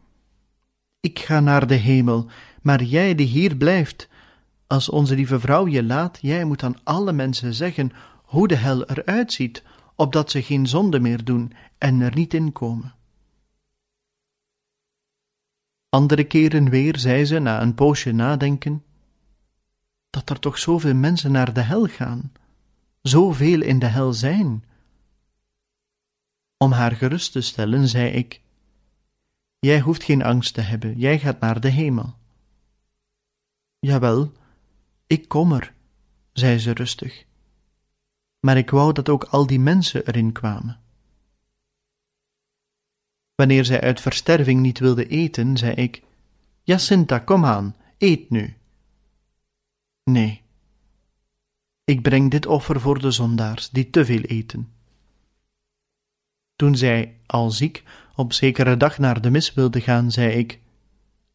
Ik 0.99 1.19
ga 1.19 1.39
naar 1.39 1.67
de 1.67 1.75
hemel, 1.75 2.29
maar 2.61 2.83
jij 2.83 3.15
die 3.15 3.27
hier 3.27 3.55
blijft, 3.55 4.09
als 4.67 4.89
onze 4.89 5.15
lieve 5.15 5.39
vrouw 5.39 5.67
je 5.67 5.83
laat, 5.83 6.19
jij 6.21 6.43
moet 6.45 6.63
aan 6.63 6.83
alle 6.83 7.13
mensen 7.13 7.53
zeggen 7.53 7.91
hoe 8.23 8.47
de 8.47 8.55
hel 8.55 8.85
eruit 8.85 9.33
ziet, 9.33 9.63
opdat 9.95 10.31
ze 10.31 10.41
geen 10.41 10.67
zonde 10.67 10.99
meer 10.99 11.23
doen 11.23 11.53
en 11.77 12.01
er 12.01 12.15
niet 12.15 12.33
in 12.33 12.51
komen. 12.51 12.93
Andere 15.89 16.23
keren 16.23 16.69
weer 16.69 16.97
zei 16.97 17.25
ze 17.25 17.39
na 17.39 17.61
een 17.61 17.75
poosje 17.75 18.11
nadenken: 18.11 18.83
Dat 20.09 20.29
er 20.29 20.39
toch 20.39 20.57
zoveel 20.57 20.95
mensen 20.95 21.31
naar 21.31 21.53
de 21.53 21.61
hel 21.61 21.85
gaan, 21.85 22.31
zoveel 23.01 23.61
in 23.61 23.79
de 23.79 23.85
hel 23.85 24.13
zijn. 24.13 24.63
Om 26.63 26.71
haar 26.71 26.91
gerust 26.91 27.31
te 27.31 27.41
stellen, 27.41 27.87
zei 27.87 28.11
ik: 28.11 28.41
Jij 29.59 29.79
hoeft 29.79 30.03
geen 30.03 30.23
angst 30.23 30.53
te 30.53 30.61
hebben, 30.61 30.97
jij 30.97 31.19
gaat 31.19 31.39
naar 31.39 31.59
de 31.59 31.69
hemel. 31.69 32.15
Jawel, 33.79 34.31
ik 35.07 35.27
kom 35.27 35.51
er, 35.51 35.73
zei 36.33 36.59
ze 36.59 36.73
rustig. 36.73 37.25
Maar 38.39 38.57
ik 38.57 38.69
wou 38.69 38.93
dat 38.93 39.09
ook 39.09 39.23
al 39.23 39.47
die 39.47 39.59
mensen 39.59 40.07
erin 40.07 40.31
kwamen. 40.31 40.79
Wanneer 43.35 43.65
zij 43.65 43.81
uit 43.81 44.01
versterving 44.01 44.61
niet 44.61 44.79
wilde 44.79 45.07
eten, 45.07 45.57
zei 45.57 45.73
ik: 45.73 46.03
Jacinta, 46.61 47.19
kom 47.19 47.45
aan, 47.45 47.75
eet 47.97 48.29
nu. 48.29 48.57
Nee, 50.03 50.41
ik 51.83 52.01
breng 52.01 52.31
dit 52.31 52.45
offer 52.45 52.81
voor 52.81 52.99
de 52.99 53.11
zondaars 53.11 53.69
die 53.69 53.89
te 53.89 54.05
veel 54.05 54.21
eten. 54.21 54.73
Toen 56.63 56.75
zij, 56.75 57.15
al 57.25 57.51
ziek, 57.51 57.83
op 58.15 58.33
zekere 58.33 58.77
dag 58.77 58.97
naar 58.97 59.21
de 59.21 59.29
mis 59.29 59.53
wilde 59.53 59.81
gaan, 59.81 60.11
zei 60.11 60.31
ik: 60.31 60.59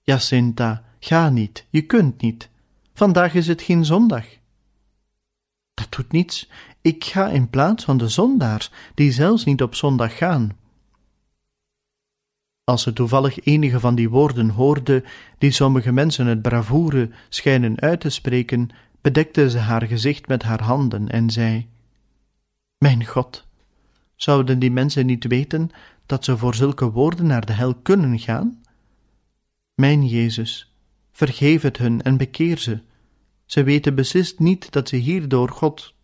Jacinta, 0.02 0.84
ga 1.00 1.28
niet, 1.28 1.66
je 1.70 1.82
kunt 1.82 2.20
niet. 2.20 2.48
Vandaag 2.94 3.34
is 3.34 3.46
het 3.46 3.62
geen 3.62 3.84
zondag. 3.84 4.24
Dat 5.74 5.86
doet 5.90 6.12
niets. 6.12 6.50
Ik 6.80 7.04
ga 7.04 7.28
in 7.28 7.50
plaats 7.50 7.84
van 7.84 7.96
de 7.96 8.08
zondaars, 8.08 8.70
die 8.94 9.12
zelfs 9.12 9.44
niet 9.44 9.62
op 9.62 9.74
zondag 9.74 10.16
gaan. 10.16 10.56
Als 12.64 12.82
ze 12.82 12.92
toevallig 12.92 13.40
enige 13.40 13.80
van 13.80 13.94
die 13.94 14.10
woorden 14.10 14.48
hoorde, 14.48 15.04
die 15.38 15.50
sommige 15.50 15.92
mensen 15.92 16.26
het 16.26 16.42
bravoure 16.42 17.10
schijnen 17.28 17.80
uit 17.80 18.00
te 18.00 18.10
spreken, 18.10 18.70
bedekte 19.00 19.50
ze 19.50 19.58
haar 19.58 19.86
gezicht 19.86 20.28
met 20.28 20.42
haar 20.42 20.62
handen 20.62 21.08
en 21.08 21.30
zei: 21.30 21.68
Mijn 22.78 23.06
God, 23.06 23.47
zouden 24.18 24.58
die 24.58 24.70
mensen 24.70 25.06
niet 25.06 25.26
weten 25.26 25.70
dat 26.06 26.24
ze 26.24 26.36
voor 26.36 26.54
zulke 26.54 26.90
woorden 26.90 27.26
naar 27.26 27.46
de 27.46 27.52
hel 27.52 27.74
kunnen 27.74 28.18
gaan? 28.18 28.62
Mijn 29.74 30.06
Jezus, 30.06 30.74
vergeef 31.12 31.62
het 31.62 31.78
hun 31.78 32.02
en 32.02 32.16
bekeer 32.16 32.58
ze. 32.58 32.80
Ze 33.44 33.62
weten 33.62 33.94
beslist 33.94 34.38
niet 34.38 34.72
dat 34.72 34.88
ze 34.88 34.96
hierdoor 34.96 35.48
God 35.48 35.94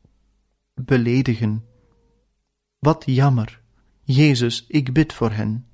beledigen. 0.75 1.65
Wat 2.79 3.03
jammer, 3.07 3.61
Jezus, 4.03 4.65
ik 4.69 4.93
bid 4.93 5.13
voor 5.13 5.31
hen. 5.31 5.67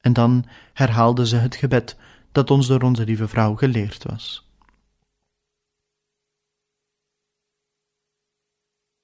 En 0.00 0.12
dan 0.12 0.44
herhaalde 0.72 1.26
ze 1.26 1.36
het 1.36 1.56
gebed 1.56 1.96
dat 2.32 2.50
ons 2.50 2.66
door 2.66 2.82
onze 2.82 3.04
lieve 3.04 3.28
vrouw 3.28 3.54
geleerd 3.54 4.02
was. 4.02 4.51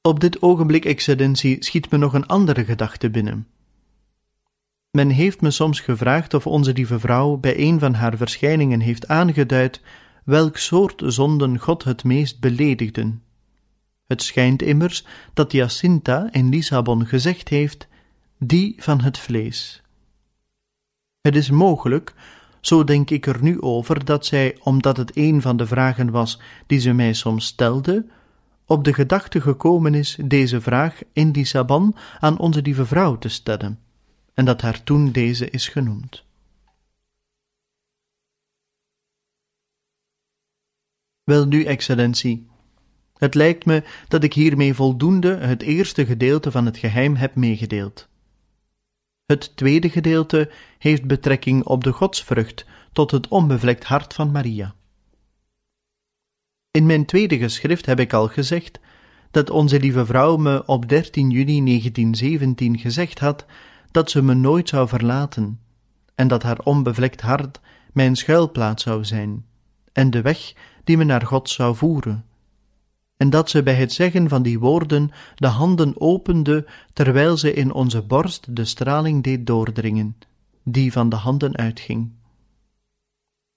Op 0.09 0.21
dit 0.21 0.43
ogenblik, 0.43 0.85
excellentie, 0.85 1.57
schiet 1.65 1.91
me 1.91 1.99
nog 1.99 2.13
een 2.13 2.27
andere 2.27 2.65
gedachte 2.65 3.11
binnen. 3.11 3.47
Men 4.91 5.09
heeft 5.09 5.41
me 5.41 5.51
soms 5.51 5.81
gevraagd 5.81 6.35
of 6.35 6.47
onze 6.47 6.73
lieve 6.73 6.99
vrouw 6.99 7.37
bij 7.37 7.59
een 7.59 7.79
van 7.79 7.95
haar 7.95 8.17
verschijningen 8.17 8.81
heeft 8.81 9.09
aangeduid 9.09 9.81
welk 10.25 10.57
soort 10.57 11.03
zonden 11.07 11.59
God 11.59 11.85
het 11.85 12.05
meest 12.05 12.41
beledigden. 12.41 13.23
Het 14.07 14.23
schijnt 14.23 14.63
immers 14.63 15.07
dat 15.35 15.53
Jacinta 15.53 16.29
in 16.33 16.49
Lissabon 16.49 17.07
gezegd 17.07 17.49
heeft: 17.49 17.89
die 18.39 18.75
van 18.79 19.01
het 19.01 19.19
vlees. 19.19 19.83
Het 21.21 21.37
is 21.37 21.51
mogelijk, 21.51 22.15
zo 22.61 22.85
denk 22.85 23.11
ik 23.11 23.27
er 23.27 23.43
nu 23.43 23.61
over, 23.61 24.05
dat 24.05 24.27
zij, 24.27 24.57
omdat 24.63 24.97
het 24.97 25.17
een 25.17 25.43
van 25.43 25.57
de 25.57 25.67
vragen 25.67 26.11
was 26.11 26.41
die 26.67 26.79
ze 26.79 26.93
mij 26.93 27.13
soms 27.13 27.47
stelde, 27.47 28.07
op 28.69 28.85
de 28.85 28.95
gedachte 28.95 29.41
gekomen 29.41 29.95
is 29.95 30.19
deze 30.25 30.61
vraag 30.61 31.01
in 31.13 31.33
die 31.33 31.45
saban 31.45 31.97
aan 32.19 32.39
onze 32.39 32.63
lieve 32.63 32.87
vrouw 32.87 33.19
te 33.19 33.29
stellen, 33.29 33.79
en 34.35 34.45
dat 34.45 34.61
haar 34.61 34.83
toen 34.83 35.13
deze 35.13 35.51
is 35.51 35.69
genoemd. 35.69 36.25
Wel 41.25 41.47
nu, 41.47 41.65
excellentie, 41.65 42.47
het 43.15 43.35
lijkt 43.35 43.65
me 43.65 43.83
dat 44.09 44.25
ik 44.25 44.35
hiermee 44.35 44.75
voldoende 44.75 45.37
het 45.37 45.63
eerste 45.63 46.07
gedeelte 46.07 46.51
van 46.51 46.67
het 46.67 46.77
geheim 46.77 47.15
heb 47.15 47.35
meegedeeld. 47.35 48.09
Het 49.27 49.57
tweede 49.57 49.91
gedeelte 49.91 50.51
heeft 50.79 51.05
betrekking 51.05 51.65
op 51.65 51.85
de 51.85 51.93
godsvrucht 51.93 52.67
tot 52.93 53.11
het 53.11 53.29
onbevlekt 53.29 53.85
hart 53.85 54.15
van 54.15 54.31
Maria. 54.31 54.75
In 56.79 56.87
mijn 56.87 57.05
tweede 57.05 57.39
geschrift 57.39 57.87
heb 57.87 58.01
ik 58.01 58.13
al 58.13 58.29
gezegd 58.29 58.81
dat 59.31 59.51
onze 59.51 59.81
lieve 59.81 60.07
vrouw 60.07 60.37
me 60.37 60.67
op 60.67 60.89
13 60.89 61.31
juni 61.31 61.65
1917 61.65 62.79
gezegd 62.79 63.19
had 63.19 63.47
dat 63.91 64.11
ze 64.11 64.23
me 64.23 64.35
nooit 64.35 64.69
zou 64.69 64.89
verlaten 64.89 65.61
en 66.15 66.29
dat 66.29 66.43
haar 66.43 66.59
onbevlekt 66.59 67.21
hart 67.21 67.61
mijn 67.93 68.17
schuilplaats 68.17 68.83
zou 68.83 69.05
zijn 69.05 69.45
en 69.93 70.11
de 70.11 70.23
weg 70.23 70.53
die 70.85 70.97
me 70.97 71.05
naar 71.05 71.27
God 71.27 71.51
zou 71.51 71.77
voeren 71.77 72.25
en 73.17 73.31
dat 73.31 73.51
ze 73.51 73.63
bij 73.63 73.75
het 73.75 73.93
zeggen 73.93 74.29
van 74.29 74.43
die 74.43 74.59
woorden 74.59 75.11
de 75.35 75.47
handen 75.47 76.01
opende 76.01 76.67
terwijl 76.93 77.37
ze 77.37 77.53
in 77.53 77.73
onze 77.73 78.03
borst 78.03 78.57
de 78.57 78.65
straling 78.65 79.23
deed 79.23 79.47
doordringen, 79.47 80.17
die 80.65 80.93
van 80.93 81.09
de 81.09 81.17
handen 81.17 81.57
uitging. 81.57 82.11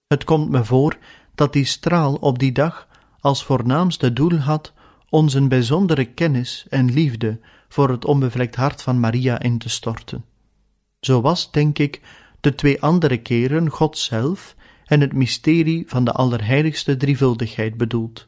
Het 0.07 0.23
komt 0.23 0.49
me 0.49 0.63
voor 0.65 0.97
dat 1.35 1.53
die 1.53 1.65
straal 1.65 2.15
op 2.15 2.39
die 2.39 2.51
dag 2.51 2.89
als 3.21 3.43
voornaamste 3.43 4.13
doel 4.13 4.37
had 4.37 4.73
ons 5.09 5.33
een 5.33 5.47
bijzondere 5.47 6.05
kennis 6.05 6.65
en 6.69 6.91
liefde 6.91 7.39
voor 7.69 7.89
het 7.89 8.05
onbevlekt 8.05 8.55
hart 8.55 8.81
van 8.81 8.99
Maria 8.99 9.39
in 9.39 9.57
te 9.57 9.69
storten. 9.69 10.25
Zo 10.99 11.21
was, 11.21 11.51
denk 11.51 11.77
ik, 11.79 12.01
de 12.39 12.55
twee 12.55 12.81
andere 12.81 13.17
keren 13.17 13.69
God 13.69 13.97
zelf 13.97 14.55
en 14.85 15.01
het 15.01 15.13
mysterie 15.13 15.83
van 15.87 16.03
de 16.03 16.11
allerheiligste 16.11 16.97
drievuldigheid 16.97 17.77
bedoeld. 17.77 18.27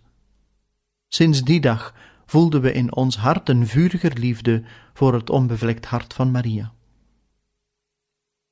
Sinds 1.07 1.43
die 1.43 1.59
dag 1.59 1.93
voelden 2.25 2.61
we 2.61 2.71
in 2.71 2.95
ons 2.95 3.17
hart 3.17 3.49
een 3.49 3.67
vuriger 3.67 4.17
liefde 4.17 4.63
voor 4.93 5.13
het 5.13 5.29
onbevlekt 5.29 5.85
hart 5.85 6.13
van 6.13 6.31
Maria. 6.31 6.73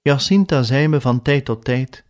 Jacinta 0.01 0.63
zei 0.63 0.87
me 0.87 1.01
van 1.01 1.21
tijd 1.21 1.45
tot 1.45 1.63
tijd: 1.63 2.03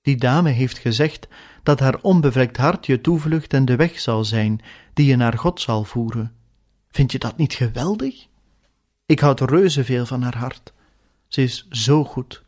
Die 0.00 0.16
dame 0.16 0.50
heeft 0.50 0.78
gezegd 0.78 1.28
dat 1.62 1.80
haar 1.80 1.98
onbevlekt 2.00 2.56
hart 2.56 2.86
je 2.86 3.00
toevlucht 3.00 3.52
en 3.52 3.64
de 3.64 3.76
weg 3.76 4.00
zal 4.00 4.24
zijn 4.24 4.60
die 4.94 5.06
je 5.06 5.16
naar 5.16 5.38
God 5.38 5.60
zal 5.60 5.84
voeren. 5.84 6.32
Vind 6.90 7.12
je 7.12 7.18
dat 7.18 7.36
niet 7.36 7.54
geweldig? 7.54 8.26
Ik 9.06 9.20
houd 9.20 9.40
reuze 9.40 9.84
veel 9.84 10.06
van 10.06 10.22
haar 10.22 10.36
hart. 10.36 10.72
Ze 11.28 11.42
is 11.42 11.68
zo 11.68 12.04
goed. 12.04 12.42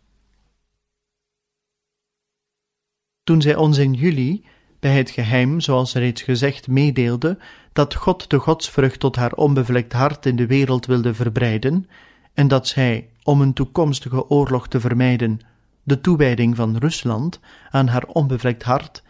Toen 3.24 3.42
zij 3.42 3.56
ons 3.56 3.78
in 3.78 3.92
juli 3.92 4.44
bij 4.80 4.96
het 4.96 5.10
geheim, 5.10 5.60
zoals 5.60 5.94
reeds 5.94 6.22
gezegd, 6.22 6.68
meedeelde 6.68 7.38
dat 7.72 7.94
God 7.94 8.30
de 8.30 8.38
godsvrucht 8.38 9.00
tot 9.00 9.16
haar 9.16 9.32
onbevlekt 9.32 9.92
hart 9.92 10.26
in 10.26 10.36
de 10.36 10.46
wereld 10.46 10.86
wilde 10.86 11.14
verbreiden, 11.14 11.88
en 12.32 12.48
dat 12.48 12.68
zij, 12.68 13.08
om 13.22 13.40
een 13.40 13.52
toekomstige 13.52 14.28
oorlog 14.28 14.68
te 14.68 14.80
vermijden, 14.80 15.40
de 15.82 16.00
toewijding 16.00 16.56
van 16.56 16.76
Rusland 16.76 17.40
aan 17.70 17.88
haar 17.88 18.04
onbevlekt 18.04 18.62
hart 18.62 19.02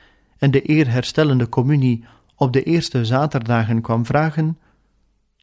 en 0.44 0.50
de 0.50 0.62
eerherstellende 0.62 1.48
communie 1.48 2.04
op 2.36 2.52
de 2.52 2.62
eerste 2.62 3.04
zaterdagen 3.04 3.80
kwam 3.80 4.06
vragen, 4.06 4.58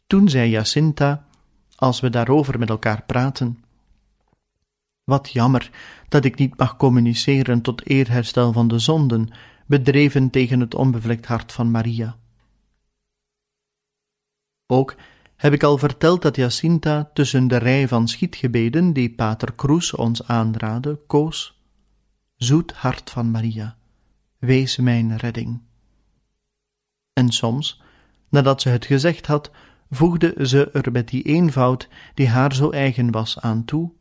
toen 0.06 0.28
zei 0.28 0.50
Jacinta, 0.50 1.26
als 1.74 2.00
we 2.00 2.10
daarover 2.10 2.58
met 2.58 2.68
elkaar 2.68 3.02
praten, 3.02 3.64
wat 5.04 5.30
jammer 5.30 5.70
dat 6.08 6.24
ik 6.24 6.38
niet 6.38 6.56
mag 6.56 6.76
communiceren 6.76 7.62
tot 7.62 7.86
eerherstel 7.86 8.52
van 8.52 8.68
de 8.68 8.78
zonden 8.78 9.30
bedreven 9.66 10.30
tegen 10.30 10.60
het 10.60 10.74
onbevlekt 10.74 11.26
hart 11.26 11.52
van 11.52 11.70
Maria. 11.70 12.16
Ook 14.66 14.94
heb 15.36 15.52
ik 15.52 15.62
al 15.62 15.78
verteld 15.78 16.22
dat 16.22 16.36
Jacinta 16.36 17.10
tussen 17.14 17.48
de 17.48 17.56
rij 17.56 17.88
van 17.88 18.08
schietgebeden 18.08 18.92
die 18.92 19.14
Pater 19.14 19.52
Kroes 19.52 19.94
ons 19.94 20.26
aanraadde, 20.26 21.00
koos: 21.06 21.60
Zoet 22.36 22.72
hart 22.72 23.10
van 23.10 23.30
Maria, 23.30 23.76
wees 24.44 24.76
mijn 24.76 25.16
redding. 25.16 25.60
En 27.12 27.30
soms, 27.30 27.82
nadat 28.28 28.60
ze 28.60 28.68
het 28.68 28.84
gezegd 28.84 29.26
had, 29.26 29.50
voegde 29.90 30.46
ze 30.46 30.70
er 30.70 30.92
met 30.92 31.08
die 31.08 31.22
eenvoud 31.22 31.88
die 32.14 32.28
haar 32.28 32.54
zo 32.54 32.70
eigen 32.70 33.10
was 33.10 33.40
aan 33.40 33.64
toe: 33.64 33.92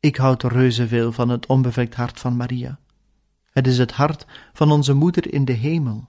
Ik 0.00 0.16
houd 0.16 0.42
reuze 0.42 0.88
veel 0.88 1.12
van 1.12 1.28
het 1.28 1.46
onbevlekt 1.46 1.94
hart 1.94 2.20
van 2.20 2.36
Maria. 2.36 2.78
Het 3.50 3.66
is 3.66 3.78
het 3.78 3.92
hart 3.92 4.26
van 4.52 4.70
onze 4.70 4.94
moeder 4.94 5.32
in 5.32 5.44
de 5.44 5.52
hemel. 5.52 6.08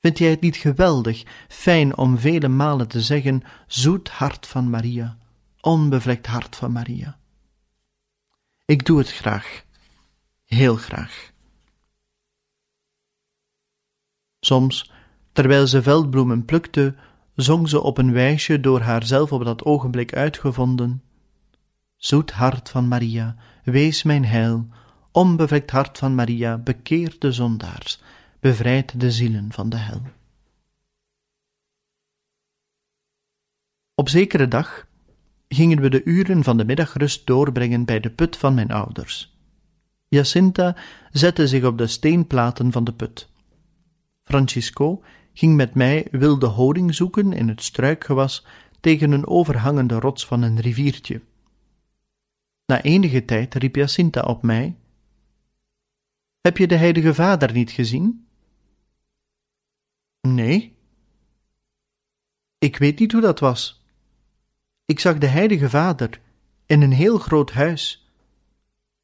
Vind 0.00 0.18
jij 0.18 0.30
het 0.30 0.40
niet 0.40 0.56
geweldig, 0.56 1.22
fijn 1.48 1.96
om 1.96 2.18
vele 2.18 2.48
malen 2.48 2.88
te 2.88 3.00
zeggen: 3.00 3.42
zoet 3.66 4.08
hart 4.08 4.46
van 4.46 4.70
Maria, 4.70 5.16
onbevlekt 5.60 6.26
hart 6.26 6.56
van 6.56 6.72
Maria? 6.72 7.18
Ik 8.64 8.84
doe 8.84 8.98
het 8.98 9.12
graag, 9.12 9.64
heel 10.44 10.76
graag. 10.76 11.32
Soms, 14.44 14.90
terwijl 15.32 15.66
ze 15.66 15.82
veldbloemen 15.82 16.44
plukte, 16.44 16.94
zong 17.34 17.68
ze 17.68 17.80
op 17.80 17.98
een 17.98 18.12
wijsje 18.12 18.60
door 18.60 18.80
haarzelf 18.80 19.32
op 19.32 19.44
dat 19.44 19.64
ogenblik 19.64 20.14
uitgevonden: 20.14 21.02
Zoet 21.96 22.30
hart 22.30 22.70
van 22.70 22.88
Maria, 22.88 23.36
wees 23.62 24.02
mijn 24.02 24.24
heil, 24.24 24.68
onbevlekt 25.12 25.70
hart 25.70 25.98
van 25.98 26.14
Maria, 26.14 26.58
bekeert 26.58 27.20
de 27.20 27.32
zondaars, 27.32 28.00
bevrijdt 28.40 29.00
de 29.00 29.10
zielen 29.10 29.52
van 29.52 29.68
de 29.68 29.76
hel. 29.76 30.02
Op 33.94 34.08
zekere 34.08 34.48
dag 34.48 34.86
gingen 35.48 35.80
we 35.80 35.90
de 35.90 36.04
uren 36.04 36.44
van 36.44 36.56
de 36.56 36.64
middagrust 36.64 37.26
doorbrengen 37.26 37.84
bij 37.84 38.00
de 38.00 38.10
put 38.10 38.36
van 38.36 38.54
mijn 38.54 38.70
ouders. 38.70 39.36
Jacinta 40.08 40.76
zette 41.10 41.48
zich 41.48 41.64
op 41.64 41.78
de 41.78 41.86
steenplaten 41.86 42.72
van 42.72 42.84
de 42.84 42.92
put. 42.92 43.32
Francisco 44.24 45.02
ging 45.32 45.56
met 45.56 45.74
mij 45.74 46.06
wilde 46.10 46.46
honing 46.46 46.94
zoeken 46.94 47.32
in 47.32 47.48
het 47.48 47.62
struikgewas 47.62 48.46
tegen 48.80 49.12
een 49.12 49.26
overhangende 49.26 49.98
rots 49.98 50.26
van 50.26 50.42
een 50.42 50.60
riviertje. 50.60 51.22
Na 52.66 52.82
enige 52.82 53.24
tijd 53.24 53.54
riep 53.54 53.76
Jacinta 53.76 54.20
op 54.20 54.42
mij: 54.42 54.76
Heb 56.40 56.56
je 56.56 56.66
de 56.66 56.76
Heilige 56.76 57.14
Vader 57.14 57.52
niet 57.52 57.70
gezien? 57.70 58.26
Nee. 60.20 60.76
Ik 62.58 62.76
weet 62.76 62.98
niet 62.98 63.12
hoe 63.12 63.20
dat 63.20 63.40
was. 63.40 63.84
Ik 64.84 65.00
zag 65.00 65.18
de 65.18 65.26
Heilige 65.26 65.70
Vader 65.70 66.20
in 66.66 66.82
een 66.82 66.92
heel 66.92 67.18
groot 67.18 67.50
huis. 67.50 68.08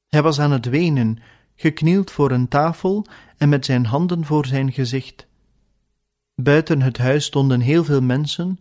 Hij 0.09 0.23
was 0.23 0.41
aan 0.41 0.51
het 0.51 0.67
wenen, 0.67 1.19
geknield 1.61 2.11
voor 2.11 2.31
een 2.31 2.49
tafel 2.49 3.07
en 3.37 3.49
met 3.49 3.64
zijn 3.64 3.87
handen 3.87 4.25
voor 4.25 4.46
zijn 4.46 4.73
gezicht. 4.73 5.27
Buiten 6.35 6.83
het 6.83 6.99
huis 6.99 7.25
stonden 7.25 7.61
heel 7.61 7.85
veel 7.85 8.03
mensen, 8.03 8.59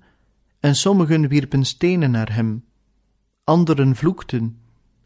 en 0.59 0.75
sommigen 0.75 1.27
wierpen 1.27 1.65
stenen 1.65 2.11
naar 2.11 2.33
hem, 2.33 2.65
anderen 3.43 3.95
vloekten 3.95 4.59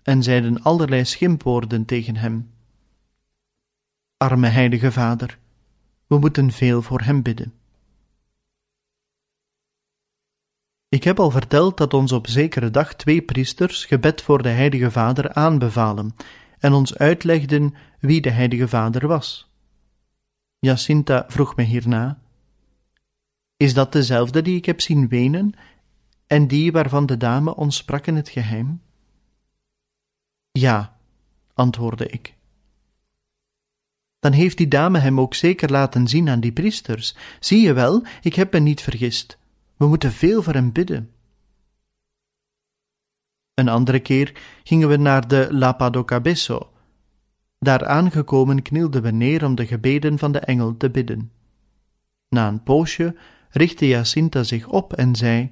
en 0.04 0.24
zeiden 0.24 0.62
allerlei 0.62 1.06
schimpwoorden 1.06 1.86
tegen 1.86 2.16
hem. 2.16 2.52
Arme 4.18 4.48
heilige 4.48 4.92
vader, 4.92 5.40
we 6.08 6.18
moeten 6.18 6.52
veel 6.52 6.82
voor 6.82 7.02
hem 7.02 7.22
bidden. 7.22 7.54
Ik 10.90 11.04
heb 11.04 11.20
al 11.20 11.32
verteld 11.32 11.78
dat 11.78 11.94
ons 11.94 12.12
op 12.12 12.28
zekere 12.28 12.70
dag 12.70 12.96
twee 12.96 13.22
priesters 13.22 13.86
gebed 13.86 14.22
voor 14.22 14.42
de 14.42 14.50
heilige 14.50 14.92
vader 14.92 15.34
aanbevalen 15.34 16.16
en 16.64 16.74
ons 16.74 16.98
uitlegden 16.98 17.74
wie 18.00 18.22
de 18.22 18.30
heilige 18.30 18.68
vader 18.68 19.08
was. 19.08 19.52
Jacinta 20.60 21.26
vroeg 21.28 21.56
me 21.56 21.64
hierna 21.64 22.22
is 23.58 23.74
dat 23.74 23.92
dezelfde 23.92 24.42
die 24.42 24.56
ik 24.56 24.66
heb 24.66 24.82
zien 24.82 25.08
wenen 25.08 25.54
en 26.28 26.48
die 26.48 26.72
waarvan 26.72 27.06
de 27.06 27.18
dame 27.18 27.56
ons 27.56 27.76
sprak 27.76 28.08
in 28.08 28.16
het 28.16 28.30
geheim? 28.30 28.82
Ja, 30.52 30.98
antwoordde 31.54 32.08
ik. 32.08 32.36
Dan 34.20 34.32
heeft 34.32 34.58
die 34.58 34.68
dame 34.68 35.00
hem 35.00 35.20
ook 35.20 35.34
zeker 35.34 35.72
laten 35.72 36.08
zien 36.08 36.30
aan 36.30 36.40
die 36.40 36.52
priesters. 36.52 37.16
Zie 37.40 37.62
je 37.62 37.74
wel, 37.74 38.06
ik 38.22 38.36
heb 38.36 38.54
me 38.54 38.60
niet 38.60 38.82
vergist. 38.82 39.38
We 39.78 39.88
moeten 39.88 40.12
veel 40.12 40.44
voor 40.44 40.54
hem 40.54 40.72
bidden. 40.72 41.13
Een 43.54 43.70
andere 43.70 44.00
keer 44.00 44.42
gingen 44.64 44.90
we 44.90 44.98
naar 44.98 45.28
de 45.28 45.48
Lapadocabesso. 45.52 46.72
Daar 47.60 47.86
aangekomen 47.86 48.62
knielden 48.62 49.02
we 49.02 49.12
neer 49.12 49.46
om 49.46 49.56
de 49.56 49.66
gebeden 49.66 50.20
van 50.20 50.32
de 50.32 50.40
engel 50.40 50.78
te 50.78 50.90
bidden. 50.90 51.32
Na 52.30 52.48
een 52.48 52.64
poosje 52.64 53.16
richtte 53.50 53.88
Jacinta 53.88 54.44
zich 54.44 54.68
op 54.68 54.94
en 54.94 55.16
zei: 55.16 55.52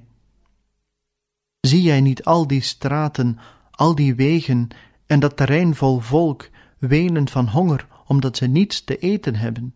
Zie 1.60 1.82
jij 1.82 2.00
niet 2.00 2.24
al 2.24 2.46
die 2.46 2.60
straten, 2.60 3.38
al 3.70 3.94
die 3.94 4.14
wegen 4.14 4.68
en 5.06 5.20
dat 5.20 5.36
terrein 5.36 5.74
vol 5.74 5.98
volk, 5.98 6.48
wenend 6.78 7.30
van 7.30 7.46
honger 7.48 7.86
omdat 8.06 8.36
ze 8.36 8.46
niets 8.46 8.84
te 8.84 8.98
eten 8.98 9.34
hebben? 9.34 9.74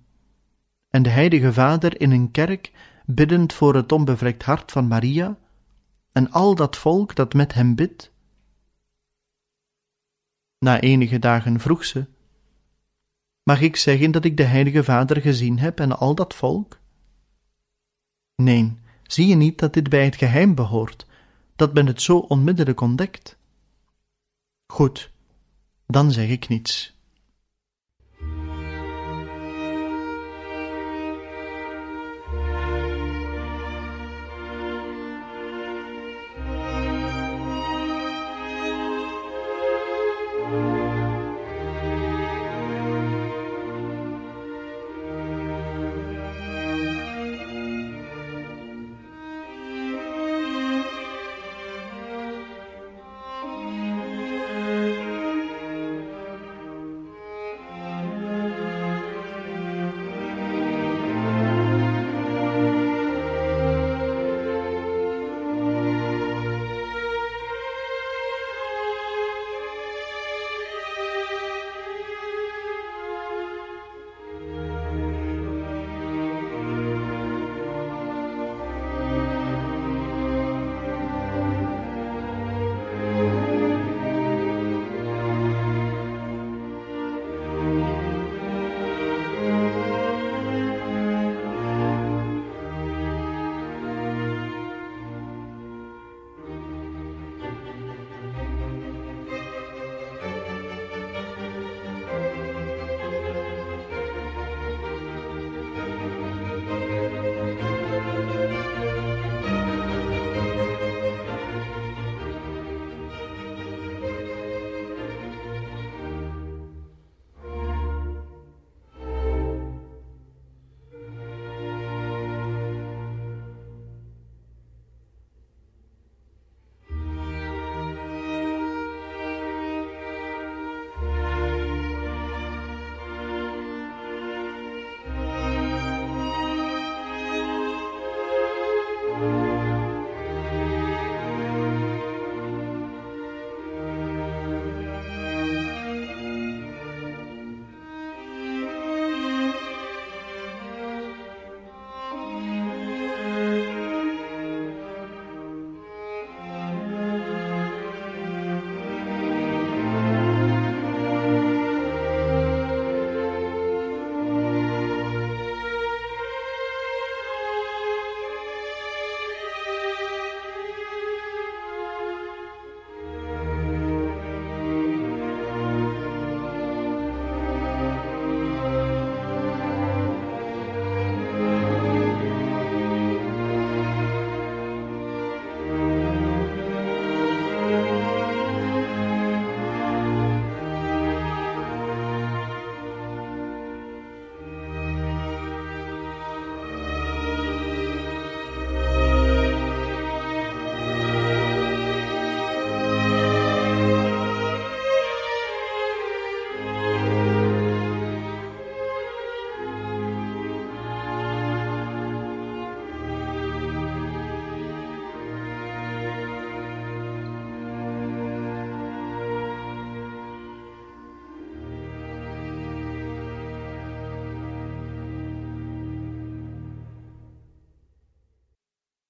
En 0.89 1.03
de 1.03 1.11
Heilige 1.11 1.53
Vader 1.53 2.01
in 2.01 2.11
een 2.11 2.31
kerk, 2.31 2.73
biddend 3.05 3.53
voor 3.53 3.75
het 3.75 3.93
onbevlekt 3.93 4.43
hart 4.43 4.73
van 4.73 4.87
Maria, 4.87 5.39
en 6.12 6.31
al 6.31 6.55
dat 6.55 6.77
volk 6.77 7.15
dat 7.15 7.35
met 7.35 7.55
hem 7.55 7.75
bidt? 7.75 8.15
Na 10.66 10.81
enige 10.81 11.18
dagen 11.18 11.61
vroeg 11.61 11.85
ze: 11.85 12.07
Mag 13.42 13.61
ik 13.61 13.76
zeggen 13.76 14.11
dat 14.11 14.24
ik 14.24 14.37
de 14.37 14.42
Heilige 14.42 14.85
Vader 14.85 15.20
gezien 15.20 15.59
heb 15.59 15.81
en 15.81 15.98
al 15.98 16.14
dat 16.14 16.35
volk? 16.35 16.81
Nee, 18.42 18.79
zie 19.02 19.26
je 19.26 19.35
niet 19.35 19.59
dat 19.59 19.72
dit 19.72 19.88
bij 19.88 20.05
het 20.05 20.16
geheim 20.16 20.55
behoort, 20.55 21.07
dat 21.57 21.74
men 21.74 21.87
het 21.87 22.02
zo 22.02 22.18
onmiddellijk 22.18 22.81
ontdekt? 22.81 23.38
Goed, 24.72 25.12
dan 25.87 26.12
zeg 26.12 26.29
ik 26.29 26.48
niets. 26.48 26.95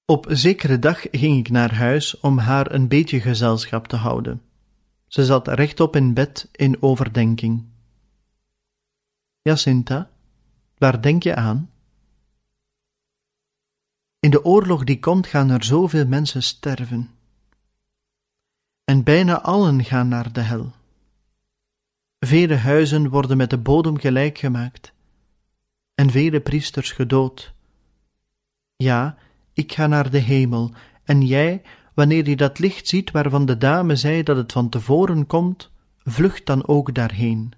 Op 0.09 0.27
zekere 0.29 0.79
dag 0.79 1.01
ging 1.11 1.39
ik 1.39 1.51
naar 1.51 1.75
huis 1.75 2.21
om 2.21 2.39
haar 2.39 2.73
een 2.73 2.89
beetje 2.89 3.21
gezelschap 3.21 3.87
te 3.87 3.97
houden. 3.97 4.43
Ze 5.07 5.25
zat 5.25 5.49
rechtop 5.49 5.97
in 5.97 6.15
bed 6.15 6.49
in 6.53 6.83
overdenking. 6.83 7.65
Jacinta, 9.43 10.11
waar 10.79 11.03
denk 11.03 11.23
je 11.23 11.35
aan? 11.35 11.71
In 14.19 14.31
de 14.31 14.45
oorlog 14.45 14.85
die 14.85 14.99
komt 14.99 15.27
gaan 15.27 15.51
er 15.51 15.65
zoveel 15.65 16.07
mensen 16.07 16.43
sterven. 16.43 17.11
En 18.85 19.05
bijna 19.05 19.41
allen 19.41 19.85
gaan 19.85 20.09
naar 20.09 20.33
de 20.33 20.41
hel. 20.41 20.73
Vele 22.19 22.57
huizen 22.57 23.09
worden 23.09 23.37
met 23.37 23.51
de 23.51 23.59
bodem 23.59 23.99
gelijk 23.99 24.39
gemaakt, 24.39 24.93
en 25.95 26.11
vele 26.11 26.41
priesters 26.41 26.93
gedood. 26.93 27.55
Ja, 28.77 29.19
ik 29.57 29.73
ga 29.73 29.87
naar 29.87 30.11
de 30.11 30.19
hemel, 30.19 30.73
en 31.05 31.23
jij, 31.23 31.63
wanneer 31.95 32.29
je 32.29 32.37
dat 32.37 32.59
licht 32.59 32.89
ziet 32.89 33.11
waarvan 33.11 33.47
de 33.47 33.59
dame 33.59 33.97
zei 33.97 34.23
dat 34.23 34.37
het 34.37 34.53
van 34.53 34.69
tevoren 34.69 35.27
komt, 35.27 35.71
vlucht 35.99 36.47
dan 36.47 36.67
ook 36.67 36.95
daarheen. 36.95 37.53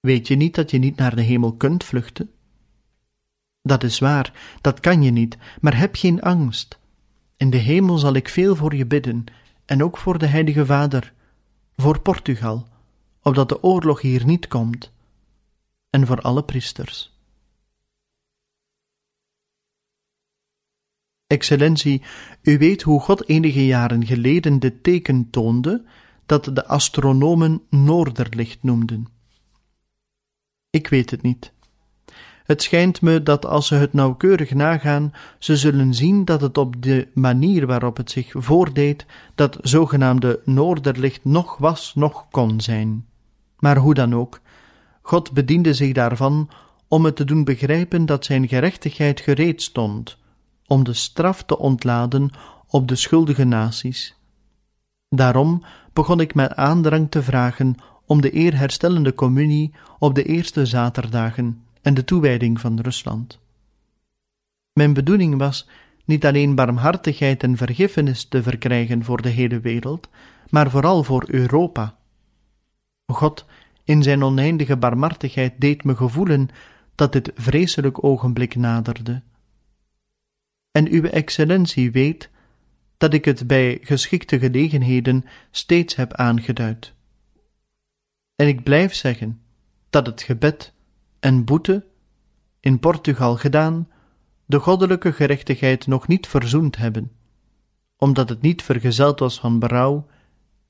Weet 0.00 0.28
je 0.28 0.36
niet 0.36 0.54
dat 0.54 0.70
je 0.70 0.78
niet 0.78 0.96
naar 0.96 1.16
de 1.16 1.22
hemel 1.22 1.56
kunt 1.56 1.84
vluchten? 1.84 2.30
Dat 3.62 3.82
is 3.82 3.98
waar, 3.98 4.58
dat 4.60 4.80
kan 4.80 5.02
je 5.02 5.10
niet, 5.10 5.38
maar 5.60 5.78
heb 5.78 5.94
geen 5.94 6.20
angst. 6.20 6.78
In 7.36 7.50
de 7.50 7.56
hemel 7.56 7.98
zal 7.98 8.14
ik 8.14 8.28
veel 8.28 8.56
voor 8.56 8.74
je 8.74 8.86
bidden, 8.86 9.24
en 9.64 9.82
ook 9.82 9.98
voor 9.98 10.18
de 10.18 10.26
Heilige 10.26 10.66
Vader, 10.66 11.12
voor 11.76 12.00
Portugal, 12.00 12.68
opdat 13.22 13.48
de 13.48 13.62
oorlog 13.62 14.00
hier 14.00 14.24
niet 14.24 14.48
komt, 14.48 14.92
en 15.90 16.06
voor 16.06 16.20
alle 16.20 16.44
priesters. 16.44 17.11
Excellentie, 21.32 22.02
u 22.42 22.58
weet 22.58 22.82
hoe 22.82 23.00
God 23.00 23.28
enige 23.28 23.66
jaren 23.66 24.06
geleden 24.06 24.58
dit 24.58 24.82
teken 24.82 25.30
toonde 25.30 25.84
dat 26.26 26.44
de 26.44 26.66
astronomen 26.66 27.62
Noorderlicht 27.70 28.62
noemden. 28.62 29.06
Ik 30.70 30.88
weet 30.88 31.10
het 31.10 31.22
niet. 31.22 31.52
Het 32.44 32.62
schijnt 32.62 33.00
me 33.00 33.22
dat 33.22 33.46
als 33.46 33.66
ze 33.66 33.74
het 33.74 33.92
nauwkeurig 33.92 34.54
nagaan, 34.54 35.12
ze 35.38 35.56
zullen 35.56 35.94
zien 35.94 36.24
dat 36.24 36.40
het 36.40 36.58
op 36.58 36.82
de 36.82 37.08
manier 37.14 37.66
waarop 37.66 37.96
het 37.96 38.10
zich 38.10 38.32
voordeed, 38.34 39.06
dat 39.34 39.58
zogenaamde 39.60 40.40
Noorderlicht 40.44 41.24
nog 41.24 41.56
was, 41.56 41.94
nog 41.94 42.28
kon 42.30 42.60
zijn. 42.60 43.06
Maar 43.58 43.76
hoe 43.76 43.94
dan 43.94 44.14
ook, 44.14 44.40
God 45.02 45.32
bediende 45.32 45.74
zich 45.74 45.92
daarvan 45.92 46.50
om 46.88 47.04
het 47.04 47.16
te 47.16 47.24
doen 47.24 47.44
begrijpen 47.44 48.06
dat 48.06 48.24
zijn 48.24 48.48
gerechtigheid 48.48 49.20
gereed 49.20 49.62
stond, 49.62 50.20
om 50.66 50.84
de 50.84 50.92
straf 50.92 51.42
te 51.44 51.58
ontladen 51.58 52.30
op 52.66 52.88
de 52.88 52.96
schuldige 52.96 53.44
naties. 53.44 54.14
Daarom 55.08 55.64
begon 55.92 56.20
ik 56.20 56.34
met 56.34 56.54
aandrang 56.54 57.10
te 57.10 57.22
vragen 57.22 57.74
om 58.06 58.20
de 58.20 58.30
eerherstellende 58.30 59.14
communie 59.14 59.74
op 59.98 60.14
de 60.14 60.22
eerste 60.22 60.66
zaterdagen 60.66 61.62
en 61.82 61.94
de 61.94 62.04
toewijding 62.04 62.60
van 62.60 62.80
Rusland. 62.80 63.38
Mijn 64.72 64.92
bedoeling 64.92 65.38
was 65.38 65.68
niet 66.04 66.26
alleen 66.26 66.54
barmhartigheid 66.54 67.42
en 67.42 67.56
vergiffenis 67.56 68.24
te 68.24 68.42
verkrijgen 68.42 69.04
voor 69.04 69.22
de 69.22 69.28
hele 69.28 69.60
wereld, 69.60 70.08
maar 70.48 70.70
vooral 70.70 71.04
voor 71.04 71.24
Europa. 71.26 71.96
God, 73.06 73.46
in 73.84 74.02
zijn 74.02 74.24
oneindige 74.24 74.76
barmhartigheid, 74.76 75.52
deed 75.58 75.84
me 75.84 75.96
gevoelen 75.96 76.48
dat 76.94 77.12
dit 77.12 77.32
vreselijk 77.34 78.04
ogenblik 78.04 78.54
naderde 78.56 79.22
en 80.72 80.88
uw 80.88 81.04
excellentie 81.04 81.90
weet 81.90 82.30
dat 82.96 83.14
ik 83.14 83.24
het 83.24 83.46
bij 83.46 83.78
geschikte 83.82 84.38
gelegenheden 84.38 85.24
steeds 85.50 85.96
heb 85.96 86.12
aangeduid. 86.12 86.92
En 88.36 88.48
ik 88.48 88.62
blijf 88.62 88.94
zeggen 88.94 89.42
dat 89.90 90.06
het 90.06 90.22
gebed 90.22 90.72
en 91.20 91.44
boete, 91.44 91.84
in 92.60 92.78
Portugal 92.78 93.36
gedaan, 93.36 93.88
de 94.46 94.58
goddelijke 94.58 95.12
gerechtigheid 95.12 95.86
nog 95.86 96.08
niet 96.08 96.26
verzoend 96.26 96.76
hebben, 96.76 97.12
omdat 97.96 98.28
het 98.28 98.40
niet 98.40 98.62
vergezeld 98.62 99.18
was 99.18 99.40
van 99.40 99.58
berouw 99.58 100.06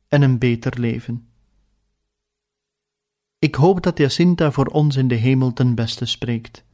en 0.08 0.22
een 0.22 0.38
beter 0.38 0.80
leven. 0.80 1.26
Ik 3.38 3.54
hoop 3.54 3.82
dat 3.82 3.98
Jacinta 3.98 4.50
voor 4.50 4.66
ons 4.66 4.96
in 4.96 5.08
de 5.08 5.14
hemel 5.14 5.52
ten 5.52 5.74
beste 5.74 6.04
spreekt. 6.04 6.64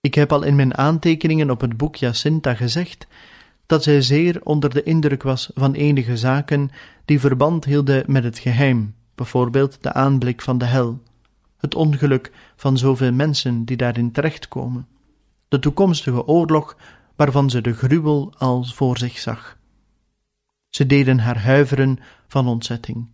Ik 0.00 0.14
heb 0.14 0.32
al 0.32 0.42
in 0.42 0.56
mijn 0.56 0.76
aantekeningen 0.76 1.50
op 1.50 1.60
het 1.60 1.76
boek 1.76 1.96
Jacinta 1.96 2.54
gezegd 2.54 3.06
dat 3.66 3.82
zij 3.82 4.02
zeer 4.02 4.40
onder 4.44 4.70
de 4.70 4.82
indruk 4.82 5.22
was 5.22 5.50
van 5.54 5.74
enige 5.74 6.16
zaken 6.16 6.70
die 7.04 7.20
verband 7.20 7.64
hielden 7.64 8.04
met 8.06 8.24
het 8.24 8.38
geheim, 8.38 8.94
bijvoorbeeld 9.14 9.82
de 9.82 9.92
aanblik 9.92 10.42
van 10.42 10.58
de 10.58 10.64
hel, 10.64 11.02
het 11.56 11.74
ongeluk 11.74 12.32
van 12.56 12.78
zoveel 12.78 13.12
mensen 13.12 13.64
die 13.64 13.76
daarin 13.76 14.12
terechtkomen, 14.12 14.86
de 15.48 15.58
toekomstige 15.58 16.26
oorlog 16.26 16.76
waarvan 17.16 17.50
ze 17.50 17.60
de 17.60 17.74
gruwel 17.74 18.34
al 18.38 18.64
voor 18.64 18.98
zich 18.98 19.18
zag. 19.18 19.58
Ze 20.68 20.86
deden 20.86 21.18
haar 21.18 21.42
huiveren 21.42 21.98
van 22.28 22.46
ontzetting. 22.46 23.10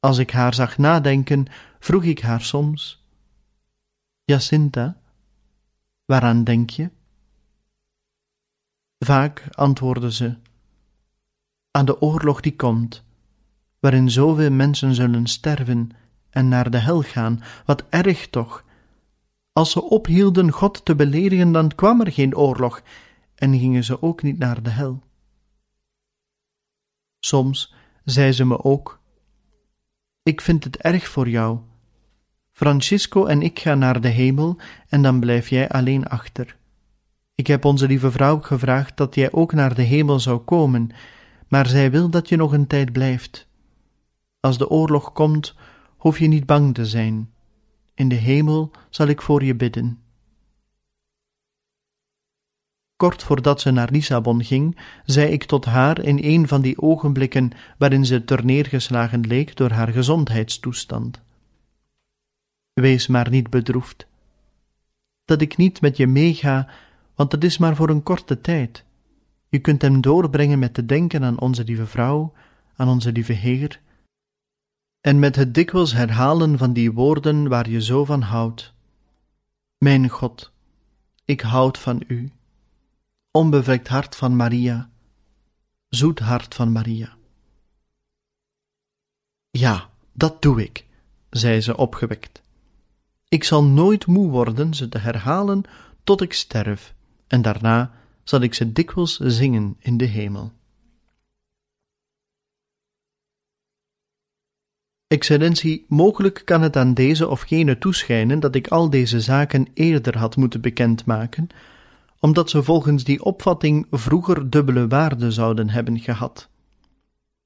Als 0.00 0.18
ik 0.18 0.30
haar 0.30 0.54
zag 0.54 0.78
nadenken, 0.78 1.46
vroeg 1.78 2.04
ik 2.04 2.20
haar 2.20 2.42
soms: 2.42 3.04
Jacinta, 4.24 4.96
Waaraan 6.06 6.44
denk 6.44 6.70
je? 6.70 6.90
Vaak 8.98 9.48
antwoordde 9.50 10.12
ze: 10.12 10.36
Aan 11.70 11.84
de 11.84 12.00
oorlog 12.00 12.40
die 12.40 12.56
komt, 12.56 13.04
waarin 13.80 14.10
zoveel 14.10 14.50
mensen 14.50 14.94
zullen 14.94 15.26
sterven 15.26 15.90
en 16.30 16.48
naar 16.48 16.70
de 16.70 16.78
hel 16.78 17.02
gaan, 17.02 17.42
wat 17.64 17.84
erg 17.88 18.28
toch. 18.28 18.64
Als 19.52 19.70
ze 19.70 19.82
ophielden 19.82 20.50
God 20.50 20.84
te 20.84 20.94
beledigen, 20.94 21.52
dan 21.52 21.74
kwam 21.74 22.00
er 22.00 22.12
geen 22.12 22.36
oorlog 22.36 22.82
en 23.34 23.58
gingen 23.58 23.84
ze 23.84 24.02
ook 24.02 24.22
niet 24.22 24.38
naar 24.38 24.62
de 24.62 24.70
hel. 24.70 25.02
Soms 27.18 27.74
zei 28.04 28.32
ze 28.32 28.44
me 28.44 28.64
ook: 28.64 29.00
Ik 30.22 30.40
vind 30.40 30.64
het 30.64 30.76
erg 30.76 31.08
voor 31.08 31.28
jou 31.28 31.60
Francisco 32.56 33.24
en 33.24 33.42
ik 33.42 33.58
gaan 33.58 33.78
naar 33.78 34.00
de 34.00 34.08
hemel 34.08 34.56
en 34.88 35.02
dan 35.02 35.20
blijf 35.20 35.48
jij 35.48 35.68
alleen 35.68 36.06
achter. 36.06 36.56
Ik 37.34 37.46
heb 37.46 37.64
onze 37.64 37.86
lieve 37.86 38.10
vrouw 38.10 38.40
gevraagd 38.40 38.96
dat 38.96 39.14
jij 39.14 39.32
ook 39.32 39.52
naar 39.52 39.74
de 39.74 39.82
hemel 39.82 40.20
zou 40.20 40.38
komen, 40.38 40.90
maar 41.48 41.66
zij 41.66 41.90
wil 41.90 42.08
dat 42.10 42.28
je 42.28 42.36
nog 42.36 42.52
een 42.52 42.66
tijd 42.66 42.92
blijft. 42.92 43.48
Als 44.40 44.58
de 44.58 44.70
oorlog 44.70 45.12
komt, 45.12 45.54
hoef 45.96 46.18
je 46.18 46.26
niet 46.26 46.46
bang 46.46 46.74
te 46.74 46.86
zijn. 46.86 47.30
In 47.94 48.08
de 48.08 48.14
hemel 48.14 48.70
zal 48.90 49.06
ik 49.06 49.22
voor 49.22 49.44
je 49.44 49.54
bidden. 49.54 49.98
Kort 52.96 53.22
voordat 53.22 53.60
ze 53.60 53.70
naar 53.70 53.90
Lissabon 53.90 54.44
ging, 54.44 54.78
zei 55.04 55.32
ik 55.32 55.44
tot 55.44 55.64
haar 55.64 56.04
in 56.04 56.18
een 56.22 56.48
van 56.48 56.60
die 56.60 56.82
ogenblikken 56.82 57.50
waarin 57.78 58.06
ze 58.06 58.24
terneergeslagen 58.24 59.20
leek 59.20 59.56
door 59.56 59.70
haar 59.70 59.88
gezondheidstoestand. 59.88 61.24
Wees 62.80 63.06
maar 63.06 63.30
niet 63.30 63.50
bedroefd. 63.50 64.06
Dat 65.24 65.40
ik 65.40 65.56
niet 65.56 65.80
met 65.80 65.96
je 65.96 66.06
meega, 66.06 66.68
want 67.14 67.32
het 67.32 67.44
is 67.44 67.58
maar 67.58 67.76
voor 67.76 67.90
een 67.90 68.02
korte 68.02 68.40
tijd. 68.40 68.84
Je 69.48 69.58
kunt 69.58 69.82
hem 69.82 70.00
doorbrengen 70.00 70.58
met 70.58 70.74
te 70.74 70.86
denken 70.86 71.24
aan 71.24 71.40
onze 71.40 71.64
lieve 71.64 71.86
vrouw, 71.86 72.32
aan 72.76 72.88
onze 72.88 73.12
lieve 73.12 73.32
Heer, 73.32 73.80
en 75.00 75.18
met 75.18 75.36
het 75.36 75.54
dikwijls 75.54 75.92
herhalen 75.92 76.58
van 76.58 76.72
die 76.72 76.92
woorden 76.92 77.48
waar 77.48 77.68
je 77.68 77.82
zo 77.82 78.04
van 78.04 78.20
houdt. 78.20 78.72
Mijn 79.78 80.08
God, 80.08 80.52
ik 81.24 81.40
houd 81.40 81.78
van 81.78 82.02
u. 82.06 82.32
Onbevlekt 83.30 83.88
hart 83.88 84.16
van 84.16 84.36
Maria, 84.36 84.90
zoet 85.88 86.18
hart 86.18 86.54
van 86.54 86.72
Maria. 86.72 87.16
Ja, 89.50 89.90
dat 90.12 90.42
doe 90.42 90.62
ik, 90.62 90.86
zei 91.30 91.60
ze 91.60 91.76
opgewekt. 91.76 92.44
Ik 93.28 93.44
zal 93.44 93.64
nooit 93.64 94.06
moe 94.06 94.30
worden 94.30 94.74
ze 94.74 94.88
te 94.88 94.98
herhalen 94.98 95.62
tot 96.04 96.20
ik 96.20 96.32
sterf, 96.32 96.94
en 97.26 97.42
daarna 97.42 97.92
zal 98.24 98.40
ik 98.40 98.54
ze 98.54 98.72
dikwijls 98.72 99.16
zingen 99.16 99.76
in 99.78 99.96
de 99.96 100.04
hemel. 100.04 100.52
Excellentie, 105.06 105.84
mogelijk 105.88 106.42
kan 106.44 106.62
het 106.62 106.76
aan 106.76 106.94
deze 106.94 107.28
of 107.28 107.40
gene 107.40 107.78
toeschijnen 107.78 108.40
dat 108.40 108.54
ik 108.54 108.68
al 108.68 108.90
deze 108.90 109.20
zaken 109.20 109.66
eerder 109.74 110.18
had 110.18 110.36
moeten 110.36 110.60
bekendmaken, 110.60 111.46
omdat 112.20 112.50
ze 112.50 112.62
volgens 112.62 113.04
die 113.04 113.24
opvatting 113.24 113.86
vroeger 113.90 114.50
dubbele 114.50 114.88
waarde 114.88 115.30
zouden 115.30 115.70
hebben 115.70 115.98
gehad. 115.98 116.48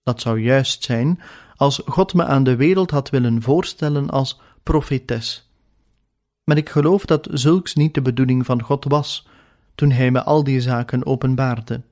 Dat 0.03 0.21
zou 0.21 0.41
juist 0.41 0.85
zijn 0.85 1.21
als 1.57 1.83
God 1.85 2.15
me 2.15 2.25
aan 2.25 2.45
de 2.45 2.57
wereld 2.57 2.91
had 2.91 3.11
willen 3.11 3.43
voorstellen 3.43 4.11
als 4.11 4.41
profetes 4.63 5.50
maar 6.51 6.59
ik 6.59 6.69
geloof 6.69 7.05
dat 7.05 7.29
zulks 7.33 7.75
niet 7.75 7.95
de 7.95 8.03
bedoeling 8.03 8.47
van 8.47 8.63
God 8.63 8.85
was, 8.85 9.27
toen 9.75 9.91
hij 9.91 10.11
me 10.11 10.23
al 10.23 10.45
die 10.45 10.61
zaken 10.61 11.07
openbaarde. 11.07 11.83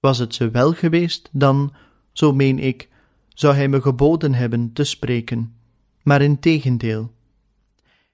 Was 0.00 0.18
het 0.18 0.34
ze 0.34 0.50
wel 0.50 0.72
geweest, 0.72 1.28
dan, 1.32 1.72
zo 2.12 2.32
meen 2.32 2.58
ik, 2.58 2.88
zou 3.28 3.54
hij 3.54 3.68
me 3.68 3.80
geboden 3.80 4.34
hebben 4.34 4.72
te 4.72 4.84
spreken, 4.84 5.54
maar 6.02 6.22
in 6.22 6.38
tegendeel. 6.38 7.12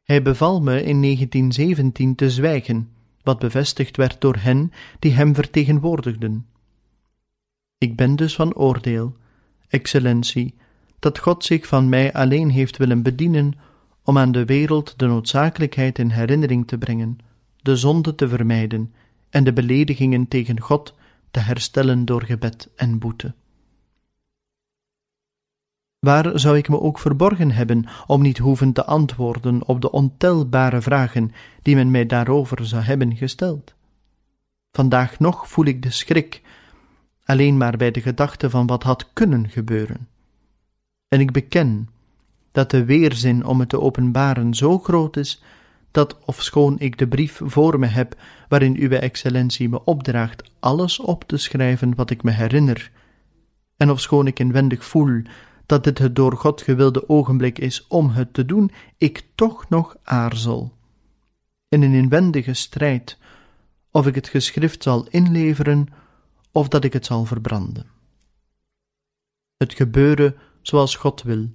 Hij 0.02 0.22
beval 0.22 0.62
me 0.62 0.82
in 0.82 1.02
1917 1.02 2.14
te 2.14 2.30
zwijgen, 2.30 2.90
wat 3.22 3.38
bevestigd 3.38 3.96
werd 3.96 4.20
door 4.20 4.36
hen 4.36 4.72
die 4.98 5.12
hem 5.12 5.34
vertegenwoordigden. 5.34 6.46
Ik 7.78 7.96
ben 7.96 8.16
dus 8.16 8.34
van 8.34 8.54
oordeel, 8.54 9.16
excellentie, 9.68 10.54
dat 10.98 11.18
God 11.18 11.44
zich 11.44 11.66
van 11.66 11.88
mij 11.88 12.12
alleen 12.12 12.50
heeft 12.50 12.76
willen 12.76 13.02
bedienen 13.02 13.52
om 14.04 14.18
aan 14.18 14.32
de 14.32 14.44
wereld 14.44 14.98
de 14.98 15.06
noodzakelijkheid 15.06 15.98
in 15.98 16.10
herinnering 16.10 16.66
te 16.66 16.78
brengen, 16.78 17.18
de 17.62 17.76
zonde 17.76 18.14
te 18.14 18.28
vermijden 18.28 18.94
en 19.30 19.44
de 19.44 19.52
beledigingen 19.52 20.28
tegen 20.28 20.60
God 20.60 20.94
te 21.30 21.40
herstellen 21.40 22.04
door 22.04 22.22
gebed 22.22 22.70
en 22.76 22.98
boete. 22.98 23.34
Waar 25.98 26.38
zou 26.38 26.56
ik 26.56 26.68
me 26.68 26.80
ook 26.80 26.98
verborgen 26.98 27.50
hebben 27.50 27.84
om 28.06 28.22
niet 28.22 28.38
hoeven 28.38 28.72
te 28.72 28.84
antwoorden 28.84 29.66
op 29.66 29.80
de 29.80 29.90
ontelbare 29.90 30.82
vragen 30.82 31.32
die 31.62 31.74
men 31.74 31.90
mij 31.90 32.06
daarover 32.06 32.66
zou 32.66 32.82
hebben 32.82 33.16
gesteld? 33.16 33.74
Vandaag 34.72 35.18
nog 35.18 35.48
voel 35.48 35.64
ik 35.64 35.82
de 35.82 35.90
schrik, 35.90 36.42
alleen 37.24 37.56
maar 37.56 37.76
bij 37.76 37.90
de 37.90 38.00
gedachte 38.00 38.50
van 38.50 38.66
wat 38.66 38.82
had 38.82 39.12
kunnen 39.12 39.48
gebeuren. 39.48 40.08
En 41.08 41.20
ik 41.20 41.32
beken 41.32 41.88
dat 42.54 42.70
de 42.70 42.84
weerzin 42.84 43.44
om 43.44 43.60
het 43.60 43.68
te 43.68 43.80
openbaren 43.80 44.54
zo 44.54 44.78
groot 44.78 45.16
is, 45.16 45.42
dat 45.90 46.18
ofschoon 46.24 46.78
ik 46.78 46.98
de 46.98 47.08
brief 47.08 47.40
voor 47.44 47.78
me 47.78 47.86
heb, 47.86 48.20
waarin 48.48 48.82
uwe 48.82 48.98
excellentie 48.98 49.68
me 49.68 49.84
opdraagt 49.84 50.50
alles 50.60 51.00
op 51.00 51.24
te 51.24 51.36
schrijven 51.36 51.94
wat 51.94 52.10
ik 52.10 52.22
me 52.22 52.30
herinner, 52.30 52.90
en 53.76 53.90
ofschoon 53.90 54.26
ik 54.26 54.38
inwendig 54.38 54.84
voel 54.84 55.22
dat 55.66 55.84
dit 55.84 55.98
het 55.98 56.16
door 56.16 56.36
God 56.36 56.62
gewilde 56.62 57.08
ogenblik 57.08 57.58
is 57.58 57.86
om 57.86 58.10
het 58.10 58.34
te 58.34 58.44
doen, 58.44 58.70
ik 58.98 59.24
toch 59.34 59.68
nog 59.68 59.96
aarzel. 60.02 60.72
In 61.68 61.82
een 61.82 61.94
inwendige 61.94 62.54
strijd, 62.54 63.18
of 63.90 64.06
ik 64.06 64.14
het 64.14 64.28
geschrift 64.28 64.82
zal 64.82 65.06
inleveren, 65.08 65.86
of 66.52 66.68
dat 66.68 66.84
ik 66.84 66.92
het 66.92 67.06
zal 67.06 67.24
verbranden. 67.24 67.86
Het 69.56 69.74
gebeuren 69.74 70.36
zoals 70.62 70.96
God 70.96 71.22
wil. 71.22 71.48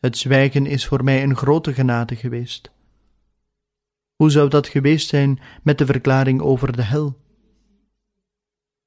Het 0.00 0.16
zwijgen 0.16 0.66
is 0.66 0.86
voor 0.86 1.04
mij 1.04 1.22
een 1.22 1.36
grote 1.36 1.74
genade 1.74 2.16
geweest. 2.16 2.70
Hoe 4.16 4.30
zou 4.30 4.48
dat 4.48 4.66
geweest 4.66 5.08
zijn 5.08 5.40
met 5.62 5.78
de 5.78 5.86
verklaring 5.86 6.40
over 6.40 6.76
de 6.76 6.82
hel? 6.82 7.16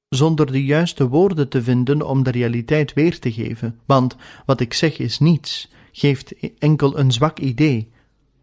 Zonder 0.08 0.52
de 0.52 0.64
juiste 0.64 1.08
woorden 1.08 1.48
te 1.48 1.62
vinden 1.62 2.02
om 2.02 2.22
de 2.22 2.30
realiteit 2.30 2.92
weer 2.92 3.18
te 3.18 3.32
geven, 3.32 3.80
want 3.86 4.16
wat 4.46 4.60
ik 4.60 4.74
zeg 4.74 4.98
is 4.98 5.18
niets, 5.18 5.70
geeft 5.92 6.34
enkel 6.58 6.98
een 6.98 7.12
zwak 7.12 7.38
idee. 7.38 7.90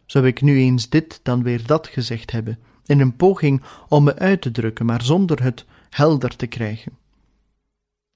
Zou 0.06 0.28
ik 0.28 0.42
nu 0.42 0.58
eens 0.58 0.90
dit, 0.90 1.20
dan 1.24 1.44
weer 1.44 1.66
dat 1.66 1.88
gezegd 1.88 2.32
hebben, 2.32 2.60
in 2.86 3.00
een 3.00 3.16
poging 3.16 3.64
om 3.88 4.04
me 4.04 4.16
uit 4.16 4.42
te 4.42 4.52
drukken, 4.52 4.86
maar 4.86 5.02
zonder 5.02 5.44
het 5.44 5.66
helder 5.90 6.36
te 6.36 6.48
krijgen. 6.48 6.98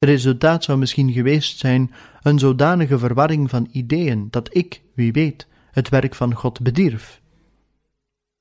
Resultaat 0.06 0.64
zou 0.64 0.78
misschien 0.78 1.12
geweest 1.12 1.58
zijn 1.58 1.93
een 2.22 2.39
zodanige 2.39 2.99
verwarring 2.99 3.49
van 3.49 3.68
ideeën 3.72 4.28
dat 4.30 4.56
ik, 4.56 4.82
wie 4.93 5.12
weet, 5.12 5.47
het 5.72 5.89
werk 5.89 6.16
van 6.16 6.36
God 6.36 6.62
bedierf. 6.62 7.22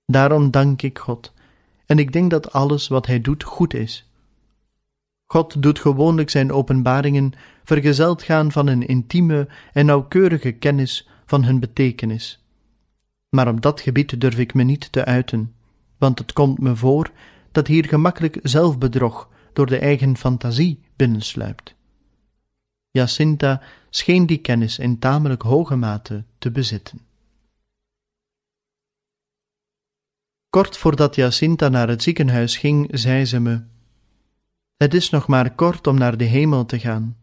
Daarom 0.06 0.50
dank 0.50 0.82
ik 0.82 0.98
God, 0.98 1.32
en 1.86 1.98
ik 1.98 2.12
denk 2.12 2.30
dat 2.30 2.52
alles 2.52 2.88
wat 2.88 3.06
Hij 3.06 3.20
doet 3.20 3.42
goed 3.42 3.74
is. 3.74 4.10
God 5.26 5.62
doet 5.62 5.78
gewoonlijk 5.78 6.30
zijn 6.30 6.52
openbaringen 6.52 7.32
vergezeld 7.64 8.22
gaan 8.22 8.52
van 8.52 8.66
een 8.66 8.86
intieme 8.86 9.48
en 9.72 9.86
nauwkeurige 9.86 10.52
kennis 10.52 11.08
van 11.26 11.44
hun 11.44 11.60
betekenis. 11.60 12.44
Maar 13.28 13.48
op 13.48 13.60
dat 13.60 13.80
gebied 13.80 14.20
durf 14.20 14.38
ik 14.38 14.54
me 14.54 14.62
niet 14.62 14.92
te 14.92 15.04
uiten, 15.04 15.54
want 15.98 16.18
het 16.18 16.32
komt 16.32 16.58
me 16.58 16.76
voor 16.76 17.10
dat 17.52 17.66
hier 17.66 17.84
gemakkelijk 17.84 18.38
zelfbedrog 18.42 19.28
door 19.52 19.66
de 19.66 19.78
eigen 19.78 20.16
fantasie 20.16 20.80
binnensluipt. 20.96 21.74
Jacinta 22.90 23.62
scheen 23.90 24.26
die 24.26 24.38
kennis 24.38 24.78
in 24.78 24.98
tamelijk 24.98 25.42
hoge 25.42 25.76
mate 25.76 26.24
te 26.38 26.50
bezitten. 26.50 27.00
Kort 30.50 30.76
voordat 30.76 31.14
Jacinta 31.14 31.68
naar 31.68 31.88
het 31.88 32.02
ziekenhuis 32.02 32.56
ging, 32.56 32.88
zei 32.90 33.24
ze 33.24 33.40
me: 33.40 33.62
Het 34.76 34.94
is 34.94 35.10
nog 35.10 35.26
maar 35.26 35.54
kort 35.54 35.86
om 35.86 35.98
naar 35.98 36.16
de 36.16 36.24
hemel 36.24 36.64
te 36.64 36.78
gaan. 36.78 37.16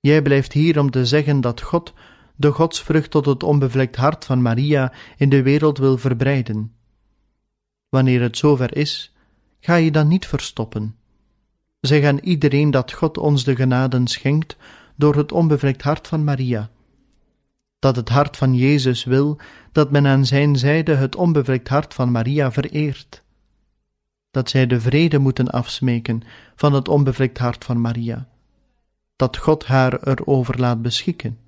Jij 0.00 0.22
blijft 0.22 0.52
hier 0.52 0.78
om 0.78 0.90
te 0.90 1.06
zeggen 1.06 1.40
dat 1.40 1.60
God 1.62 1.94
de 2.36 2.50
godsvrucht 2.50 3.10
tot 3.10 3.26
het 3.26 3.42
onbevlekt 3.42 3.96
hart 3.96 4.24
van 4.24 4.42
Maria 4.42 4.92
in 5.16 5.28
de 5.28 5.42
wereld 5.42 5.78
wil 5.78 5.98
verbreiden. 5.98 6.72
Wanneer 7.88 8.20
het 8.20 8.36
zover 8.36 8.76
is, 8.76 9.15
ga 9.66 9.74
je 9.74 9.90
dan 9.90 10.08
niet 10.08 10.26
verstoppen. 10.26 10.96
Zeg 11.80 12.04
aan 12.04 12.18
iedereen 12.18 12.70
dat 12.70 12.92
God 12.92 13.18
ons 13.18 13.44
de 13.44 13.56
genaden 13.56 14.06
schenkt 14.06 14.56
door 14.96 15.16
het 15.16 15.32
onbevlekt 15.32 15.82
hart 15.82 16.08
van 16.08 16.24
Maria. 16.24 16.70
Dat 17.78 17.96
het 17.96 18.08
hart 18.08 18.36
van 18.36 18.54
Jezus 18.54 19.04
wil 19.04 19.38
dat 19.72 19.90
men 19.90 20.06
aan 20.06 20.26
zijn 20.26 20.56
zijde 20.56 20.94
het 20.94 21.16
onbevlekt 21.16 21.68
hart 21.68 21.94
van 21.94 22.10
Maria 22.10 22.52
vereert. 22.52 23.22
Dat 24.30 24.50
zij 24.50 24.66
de 24.66 24.80
vrede 24.80 25.18
moeten 25.18 25.50
afsmeken 25.50 26.22
van 26.56 26.72
het 26.72 26.88
onbevlekt 26.88 27.38
hart 27.38 27.64
van 27.64 27.80
Maria. 27.80 28.28
Dat 29.16 29.36
God 29.36 29.64
haar 29.64 30.02
erover 30.02 30.60
laat 30.60 30.82
beschikken. 30.82 31.38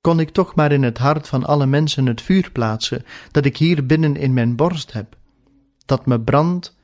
Kon 0.00 0.20
ik 0.20 0.30
toch 0.30 0.54
maar 0.54 0.72
in 0.72 0.82
het 0.82 0.98
hart 0.98 1.28
van 1.28 1.44
alle 1.44 1.66
mensen 1.66 2.06
het 2.06 2.22
vuur 2.22 2.50
plaatsen 2.52 3.04
dat 3.30 3.44
ik 3.44 3.56
hier 3.56 3.86
binnen 3.86 4.16
in 4.16 4.32
mijn 4.32 4.56
borst 4.56 4.92
heb, 4.92 5.18
dat 5.90 6.06
me 6.06 6.20
brandt 6.20 6.76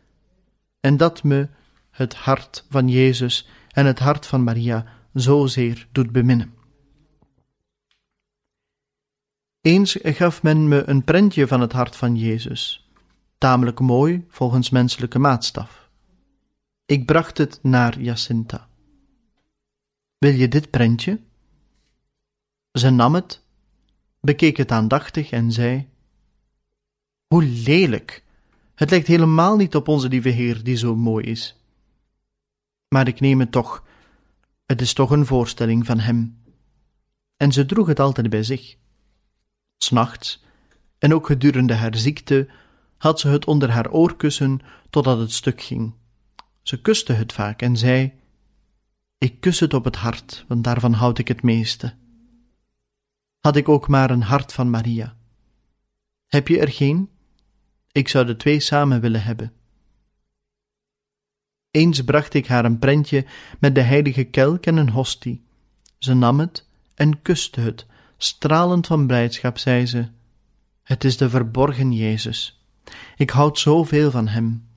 en 0.80 0.96
dat 0.96 1.22
me 1.22 1.48
het 1.90 2.14
hart 2.14 2.66
van 2.70 2.88
Jezus 2.88 3.48
en 3.70 3.86
het 3.86 3.98
hart 3.98 4.26
van 4.26 4.44
Maria 4.44 4.84
zozeer 5.12 5.88
doet 5.92 6.12
beminnen. 6.12 6.54
Eens 9.61 9.98
gaf 10.02 10.42
men 10.42 10.68
me 10.68 10.88
een 10.88 11.04
prentje 11.04 11.46
van 11.46 11.61
het 11.61 11.72
hart 11.72 11.96
van 11.96 12.16
Jezus, 12.16 12.90
tamelijk 13.38 13.80
mooi 13.80 14.24
volgens 14.28 14.70
menselijke 14.70 15.18
maatstaf. 15.18 15.90
Ik 16.86 17.07
bracht 17.07 17.38
het 17.38 17.59
naar 17.62 18.00
Jacinta. 18.00 18.68
Wil 20.18 20.32
je 20.32 20.48
dit 20.48 20.70
prentje? 20.70 21.20
Ze 22.72 22.90
nam 22.90 23.14
het, 23.14 23.42
bekeek 24.20 24.57
het 24.57 24.70
aandachtig 24.70 25.30
en 25.30 25.52
zei: 25.52 25.88
Hoe 27.26 27.44
lelijk! 27.44 28.24
Het 28.77 28.91
lijkt 28.91 29.07
helemaal 29.07 29.57
niet 29.57 29.74
op 29.74 29.89
onze 29.89 30.09
lieve 30.09 30.29
Heer 30.29 30.62
die 30.62 30.77
zo 30.77 30.97
mooi 30.97 31.24
is 31.24 31.57
maar 32.89 33.09
ik 33.09 33.20
neem 33.20 33.41
het 33.41 33.53
toch. 33.53 33.85
Het 34.66 34.81
is 34.81 34.93
toch 34.93 35.11
een 35.11 35.27
voorstelling 35.27 35.87
van 35.87 35.99
hem. 35.99 36.43
En 37.37 37.53
ze 37.53 37.66
droeg 37.66 37.87
het 37.87 38.01
altijd 38.01 38.31
bij 38.31 38.43
zich. 38.43 38.77
S'nachts, 39.77 40.45
en 40.99 41.14
ook 41.14 41.27
gedurende 41.27 41.74
haar 41.74 41.97
ziekte, 41.97 42.49
had 42.99 43.20
ze 43.20 43.29
het 43.29 43.47
onder 43.47 43.70
haar 43.70 43.91
oorkussen 43.91 44.61
totdat 44.91 45.18
het 45.18 45.33
stuk 45.33 45.62
ging. 45.62 45.95
Ze 46.62 46.81
kuste 46.81 47.12
het 47.12 47.33
vaak 47.33 47.62
en 47.62 47.77
zei: 47.77 48.12
Ik 49.18 49.41
kus 49.41 49.61
het 49.61 49.74
op 49.74 49.85
het 49.85 49.97
hart, 49.97 50.45
want 50.49 50.64
daarvan 50.64 50.93
houd 50.93 51.18
ik 51.18 51.29
het 51.29 51.43
meeste. 51.43 51.95
Had 53.41 53.57
ik 53.57 53.68
ook 53.68 53.89
maar 53.89 54.11
een 54.11 54.22
hart 54.22 54.53
van 54.53 54.70
Maria. 54.70 55.16
Heb 56.27 56.49
je 56.49 56.59
er 56.59 56.70
geen? 56.70 57.11
Ik 57.97 58.09
zou 58.09 58.26
de 58.26 58.36
twee 58.36 58.61
samen 58.61 59.01
willen 59.01 59.22
hebben. 59.22 59.53
Eens 61.70 62.05
bracht 62.05 62.34
ik 62.34 62.47
haar 62.47 62.64
een 62.64 62.78
prentje 62.78 63.24
met 63.59 63.74
de 63.74 63.80
heilige 63.80 64.24
kelk 64.24 64.66
en 64.66 64.76
een 64.76 64.90
hostie. 64.90 65.44
Ze 65.99 66.14
nam 66.14 66.38
het 66.38 66.68
en 66.94 67.22
kuste 67.22 67.61
het. 67.61 67.86
Stralend 68.16 68.86
van 68.86 69.07
blijdschap 69.07 69.59
zei 69.59 69.86
ze: 69.86 70.09
Het 70.82 71.05
is 71.05 71.16
de 71.16 71.30
verborgen 71.30 71.92
Jezus. 71.92 72.64
Ik 73.16 73.30
houd 73.30 73.59
zoveel 73.59 74.11
van 74.11 74.28
hem. 74.28 74.68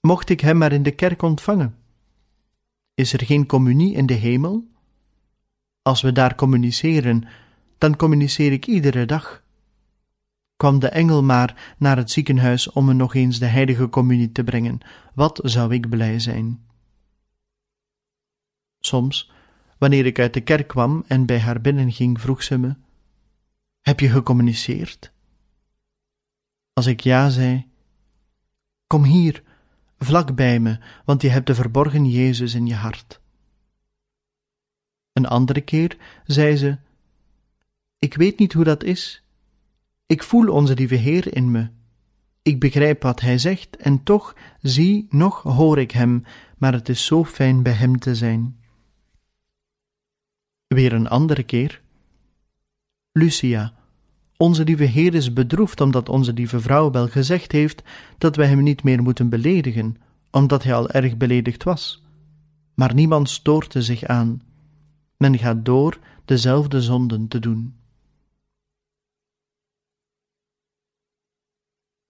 Mocht 0.00 0.28
ik 0.28 0.40
hem 0.40 0.58
maar 0.58 0.72
in 0.72 0.82
de 0.82 0.94
kerk 0.94 1.22
ontvangen? 1.22 1.76
Is 2.94 3.12
er 3.12 3.24
geen 3.24 3.46
communie 3.46 3.94
in 3.94 4.06
de 4.06 4.14
hemel? 4.14 4.68
Als 5.82 6.00
we 6.00 6.12
daar 6.12 6.34
communiceren, 6.34 7.28
dan 7.78 7.96
communiceer 7.96 8.52
ik 8.52 8.66
iedere 8.66 9.06
dag 9.06 9.42
kwam 10.60 10.78
de 10.78 10.88
engel 10.88 11.22
maar 11.22 11.74
naar 11.78 11.96
het 11.96 12.10
ziekenhuis 12.10 12.70
om 12.70 12.84
me 12.84 12.92
nog 12.92 13.14
eens 13.14 13.38
de 13.38 13.46
heilige 13.46 13.88
communie 13.88 14.32
te 14.32 14.44
brengen. 14.44 14.78
Wat 15.14 15.40
zou 15.42 15.74
ik 15.74 15.88
blij 15.88 16.18
zijn? 16.18 16.66
Soms, 18.78 19.32
wanneer 19.78 20.06
ik 20.06 20.18
uit 20.18 20.34
de 20.34 20.40
kerk 20.40 20.68
kwam 20.68 21.04
en 21.06 21.26
bij 21.26 21.38
haar 21.38 21.60
binnenging, 21.60 22.20
vroeg 22.20 22.42
ze 22.42 22.58
me: 22.58 22.74
Heb 23.80 24.00
je 24.00 24.08
gecommuniceerd? 24.08 25.12
Als 26.72 26.86
ik 26.86 27.00
ja 27.00 27.28
zei, 27.28 27.66
Kom 28.86 29.04
hier, 29.04 29.42
vlak 29.98 30.34
bij 30.34 30.60
me, 30.60 30.78
want 31.04 31.22
je 31.22 31.28
hebt 31.28 31.46
de 31.46 31.54
verborgen 31.54 32.10
Jezus 32.10 32.54
in 32.54 32.66
je 32.66 32.74
hart. 32.74 33.20
Een 35.12 35.26
andere 35.26 35.60
keer 35.60 35.96
zei 36.24 36.56
ze: 36.56 36.78
Ik 37.98 38.14
weet 38.14 38.38
niet 38.38 38.52
hoe 38.52 38.64
dat 38.64 38.84
is. 38.84 39.24
Ik 40.10 40.22
voel 40.22 40.48
onze 40.48 40.74
lieve 40.74 40.94
Heer 40.94 41.34
in 41.34 41.50
me. 41.50 41.68
Ik 42.42 42.60
begrijp 42.60 43.02
wat 43.02 43.20
Hij 43.20 43.38
zegt, 43.38 43.76
en 43.76 44.02
toch 44.02 44.34
zie, 44.60 45.06
nog 45.10 45.42
hoor 45.42 45.78
ik 45.78 45.90
Hem, 45.90 46.24
maar 46.58 46.72
het 46.72 46.88
is 46.88 47.04
zo 47.04 47.24
fijn 47.24 47.62
bij 47.62 47.72
Hem 47.72 47.98
te 47.98 48.14
zijn. 48.14 48.56
Weer 50.66 50.92
een 50.92 51.08
andere 51.08 51.42
keer. 51.42 51.80
Lucia, 53.12 53.74
onze 54.36 54.64
lieve 54.64 54.84
Heer 54.84 55.14
is 55.14 55.32
bedroefd 55.32 55.80
omdat 55.80 56.08
onze 56.08 56.32
lieve 56.32 56.60
vrouw 56.60 56.90
wel 56.90 57.08
gezegd 57.08 57.52
heeft 57.52 57.82
dat 58.18 58.36
wij 58.36 58.46
hem 58.46 58.62
niet 58.62 58.82
meer 58.82 59.02
moeten 59.02 59.28
beledigen, 59.28 59.96
omdat 60.30 60.62
hij 60.62 60.74
al 60.74 60.90
erg 60.90 61.16
beledigd 61.16 61.62
was. 61.62 62.04
Maar 62.74 62.94
niemand 62.94 63.28
stoort 63.28 63.74
er 63.74 63.82
zich 63.82 64.04
aan. 64.04 64.42
Men 65.16 65.38
gaat 65.38 65.64
door 65.64 65.98
dezelfde 66.24 66.82
zonden 66.82 67.28
te 67.28 67.38
doen. 67.38 67.79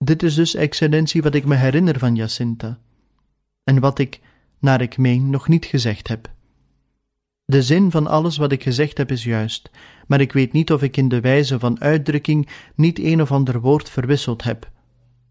Dit 0.05 0.23
is 0.23 0.35
dus, 0.35 0.55
excellentie, 0.55 1.23
wat 1.23 1.35
ik 1.35 1.45
me 1.45 1.55
herinner 1.55 1.99
van 1.99 2.15
Jacinta, 2.15 2.79
en 3.65 3.81
wat 3.81 3.99
ik, 3.99 4.21
naar 4.59 4.81
ik 4.81 4.99
meen, 4.99 5.31
nog 5.31 5.49
niet 5.49 5.65
gezegd 5.65 6.09
heb. 6.09 6.31
De 7.45 7.63
zin 7.63 7.91
van 7.91 8.07
alles 8.07 8.37
wat 8.37 8.53
ik 8.53 8.63
gezegd 8.63 8.99
heb 8.99 9.11
is 9.11 9.25
juist, 9.25 9.71
maar 10.07 10.21
ik 10.21 10.33
weet 10.33 10.53
niet 10.53 10.73
of 10.73 10.83
ik 10.83 10.97
in 10.97 11.09
de 11.09 11.21
wijze 11.21 11.59
van 11.59 11.81
uitdrukking 11.81 12.49
niet 12.75 12.99
een 12.99 13.23
of 13.23 13.33
ander 13.33 13.61
woord 13.61 13.91
verwisseld 13.91 14.43
heb. 14.43 14.71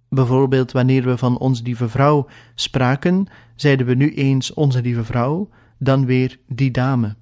Bijvoorbeeld 0.09 0.71
wanneer 0.71 1.03
we 1.03 1.17
van 1.17 1.37
onze 1.37 1.63
lieve 1.63 1.89
vrouw 1.89 2.27
spraken, 2.55 3.27
zeiden 3.55 3.85
we 3.85 3.93
nu 3.93 4.13
eens 4.13 4.53
onze 4.53 4.81
lieve 4.81 5.03
vrouw, 5.03 5.49
dan 5.77 6.05
weer 6.05 6.39
die 6.47 6.71
dame. 6.71 7.15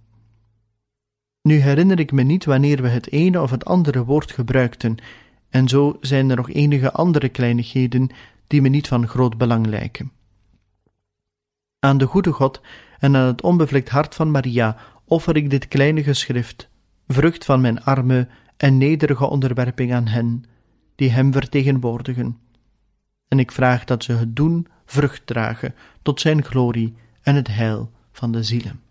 Nu 1.42 1.56
herinner 1.56 2.00
ik 2.00 2.12
me 2.12 2.24
niet 2.24 2.46
wanneer 2.46 2.82
we 2.82 2.88
het 2.88 3.12
ene 3.12 3.42
of 3.42 3.52
het 3.52 3.66
andere 3.66 4.04
woord 4.04 4.32
gebruikten, 4.32 4.98
en 5.58 5.68
zo 5.68 5.98
zijn 6.02 6.30
er 6.30 6.36
nog 6.36 6.50
enige 6.50 6.92
andere 6.92 7.30
kleinigheden 7.30 8.10
die 8.48 8.62
me 8.62 8.70
niet 8.70 8.88
van 8.88 9.08
groot 9.08 9.38
belang 9.38 9.66
lijken. 9.66 10.12
Aan 11.80 11.98
de 11.98 12.06
goede 12.06 12.32
God 12.32 12.62
en 13.00 13.16
aan 13.16 13.26
het 13.26 13.42
onbevlekt 13.42 13.90
hart 13.90 14.16
van 14.16 14.32
Maria 14.32 14.78
offer 15.06 15.36
ik 15.36 15.50
dit 15.50 15.68
kleine 15.68 16.04
geschrift, 16.04 16.70
vrucht 17.08 17.46
van 17.46 17.62
mijn 17.62 17.84
arme 17.84 18.28
en 18.58 18.78
nederige 18.78 19.26
onderwerping 19.26 19.94
aan 19.94 20.08
hen, 20.08 20.44
die 20.96 21.12
hem 21.12 21.32
vertegenwoordigen. 21.32 22.38
En 23.28 23.40
ik 23.40 23.52
vraag 23.52 23.84
dat 23.84 24.04
ze 24.04 24.14
het 24.14 24.36
doen 24.36 24.68
vrucht 24.86 25.28
dragen 25.28 25.76
tot 26.02 26.22
zijn 26.22 26.44
glorie 26.44 26.96
en 27.22 27.36
het 27.36 27.48
heil 27.48 27.92
van 28.12 28.32
de 28.32 28.44
zielen. 28.44 28.87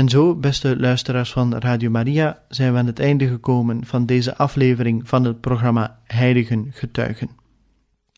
En 0.00 0.08
zo, 0.08 0.34
beste 0.34 0.78
luisteraars 0.78 1.32
van 1.32 1.54
Radio 1.54 1.90
Maria, 1.90 2.42
zijn 2.48 2.72
we 2.72 2.78
aan 2.78 2.86
het 2.86 2.98
einde 2.98 3.28
gekomen 3.28 3.86
van 3.86 4.06
deze 4.06 4.36
aflevering 4.36 5.08
van 5.08 5.24
het 5.24 5.40
programma 5.40 5.98
Heiligen 6.04 6.68
Getuigen 6.72 7.30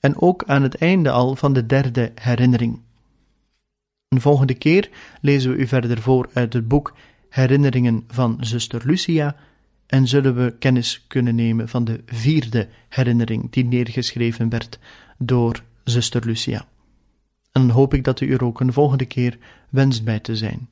en 0.00 0.20
ook 0.20 0.44
aan 0.46 0.62
het 0.62 0.74
einde 0.74 1.10
al 1.10 1.36
van 1.36 1.52
de 1.52 1.66
derde 1.66 2.12
herinnering. 2.14 2.80
Een 4.08 4.20
volgende 4.20 4.54
keer 4.54 4.90
lezen 5.20 5.50
we 5.50 5.56
u 5.56 5.66
verder 5.66 6.00
voor 6.00 6.30
uit 6.32 6.52
het 6.52 6.68
boek 6.68 6.94
Herinneringen 7.28 8.04
van 8.08 8.36
zuster 8.40 8.82
Lucia 8.86 9.36
en 9.86 10.08
zullen 10.08 10.34
we 10.34 10.54
kennis 10.58 11.04
kunnen 11.08 11.34
nemen 11.34 11.68
van 11.68 11.84
de 11.84 12.00
vierde 12.06 12.68
herinnering 12.88 13.50
die 13.50 13.64
neergeschreven 13.64 14.48
werd 14.48 14.78
door 15.18 15.62
zuster 15.84 16.26
Lucia. 16.26 16.66
En 17.52 17.60
dan 17.66 17.70
hoop 17.70 17.94
ik 17.94 18.04
dat 18.04 18.20
u 18.20 18.32
er 18.32 18.44
ook 18.44 18.60
een 18.60 18.72
volgende 18.72 19.06
keer 19.06 19.38
wenst 19.70 20.04
bij 20.04 20.20
te 20.20 20.36
zijn. 20.36 20.68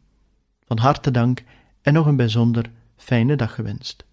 Van 0.71 0.79
harte 0.79 1.11
dank 1.11 1.43
en 1.83 1.93
nog 1.93 2.07
een 2.07 2.17
bijzonder 2.17 2.71
fijne 2.97 3.37
dag 3.37 3.55
gewenst. 3.55 4.05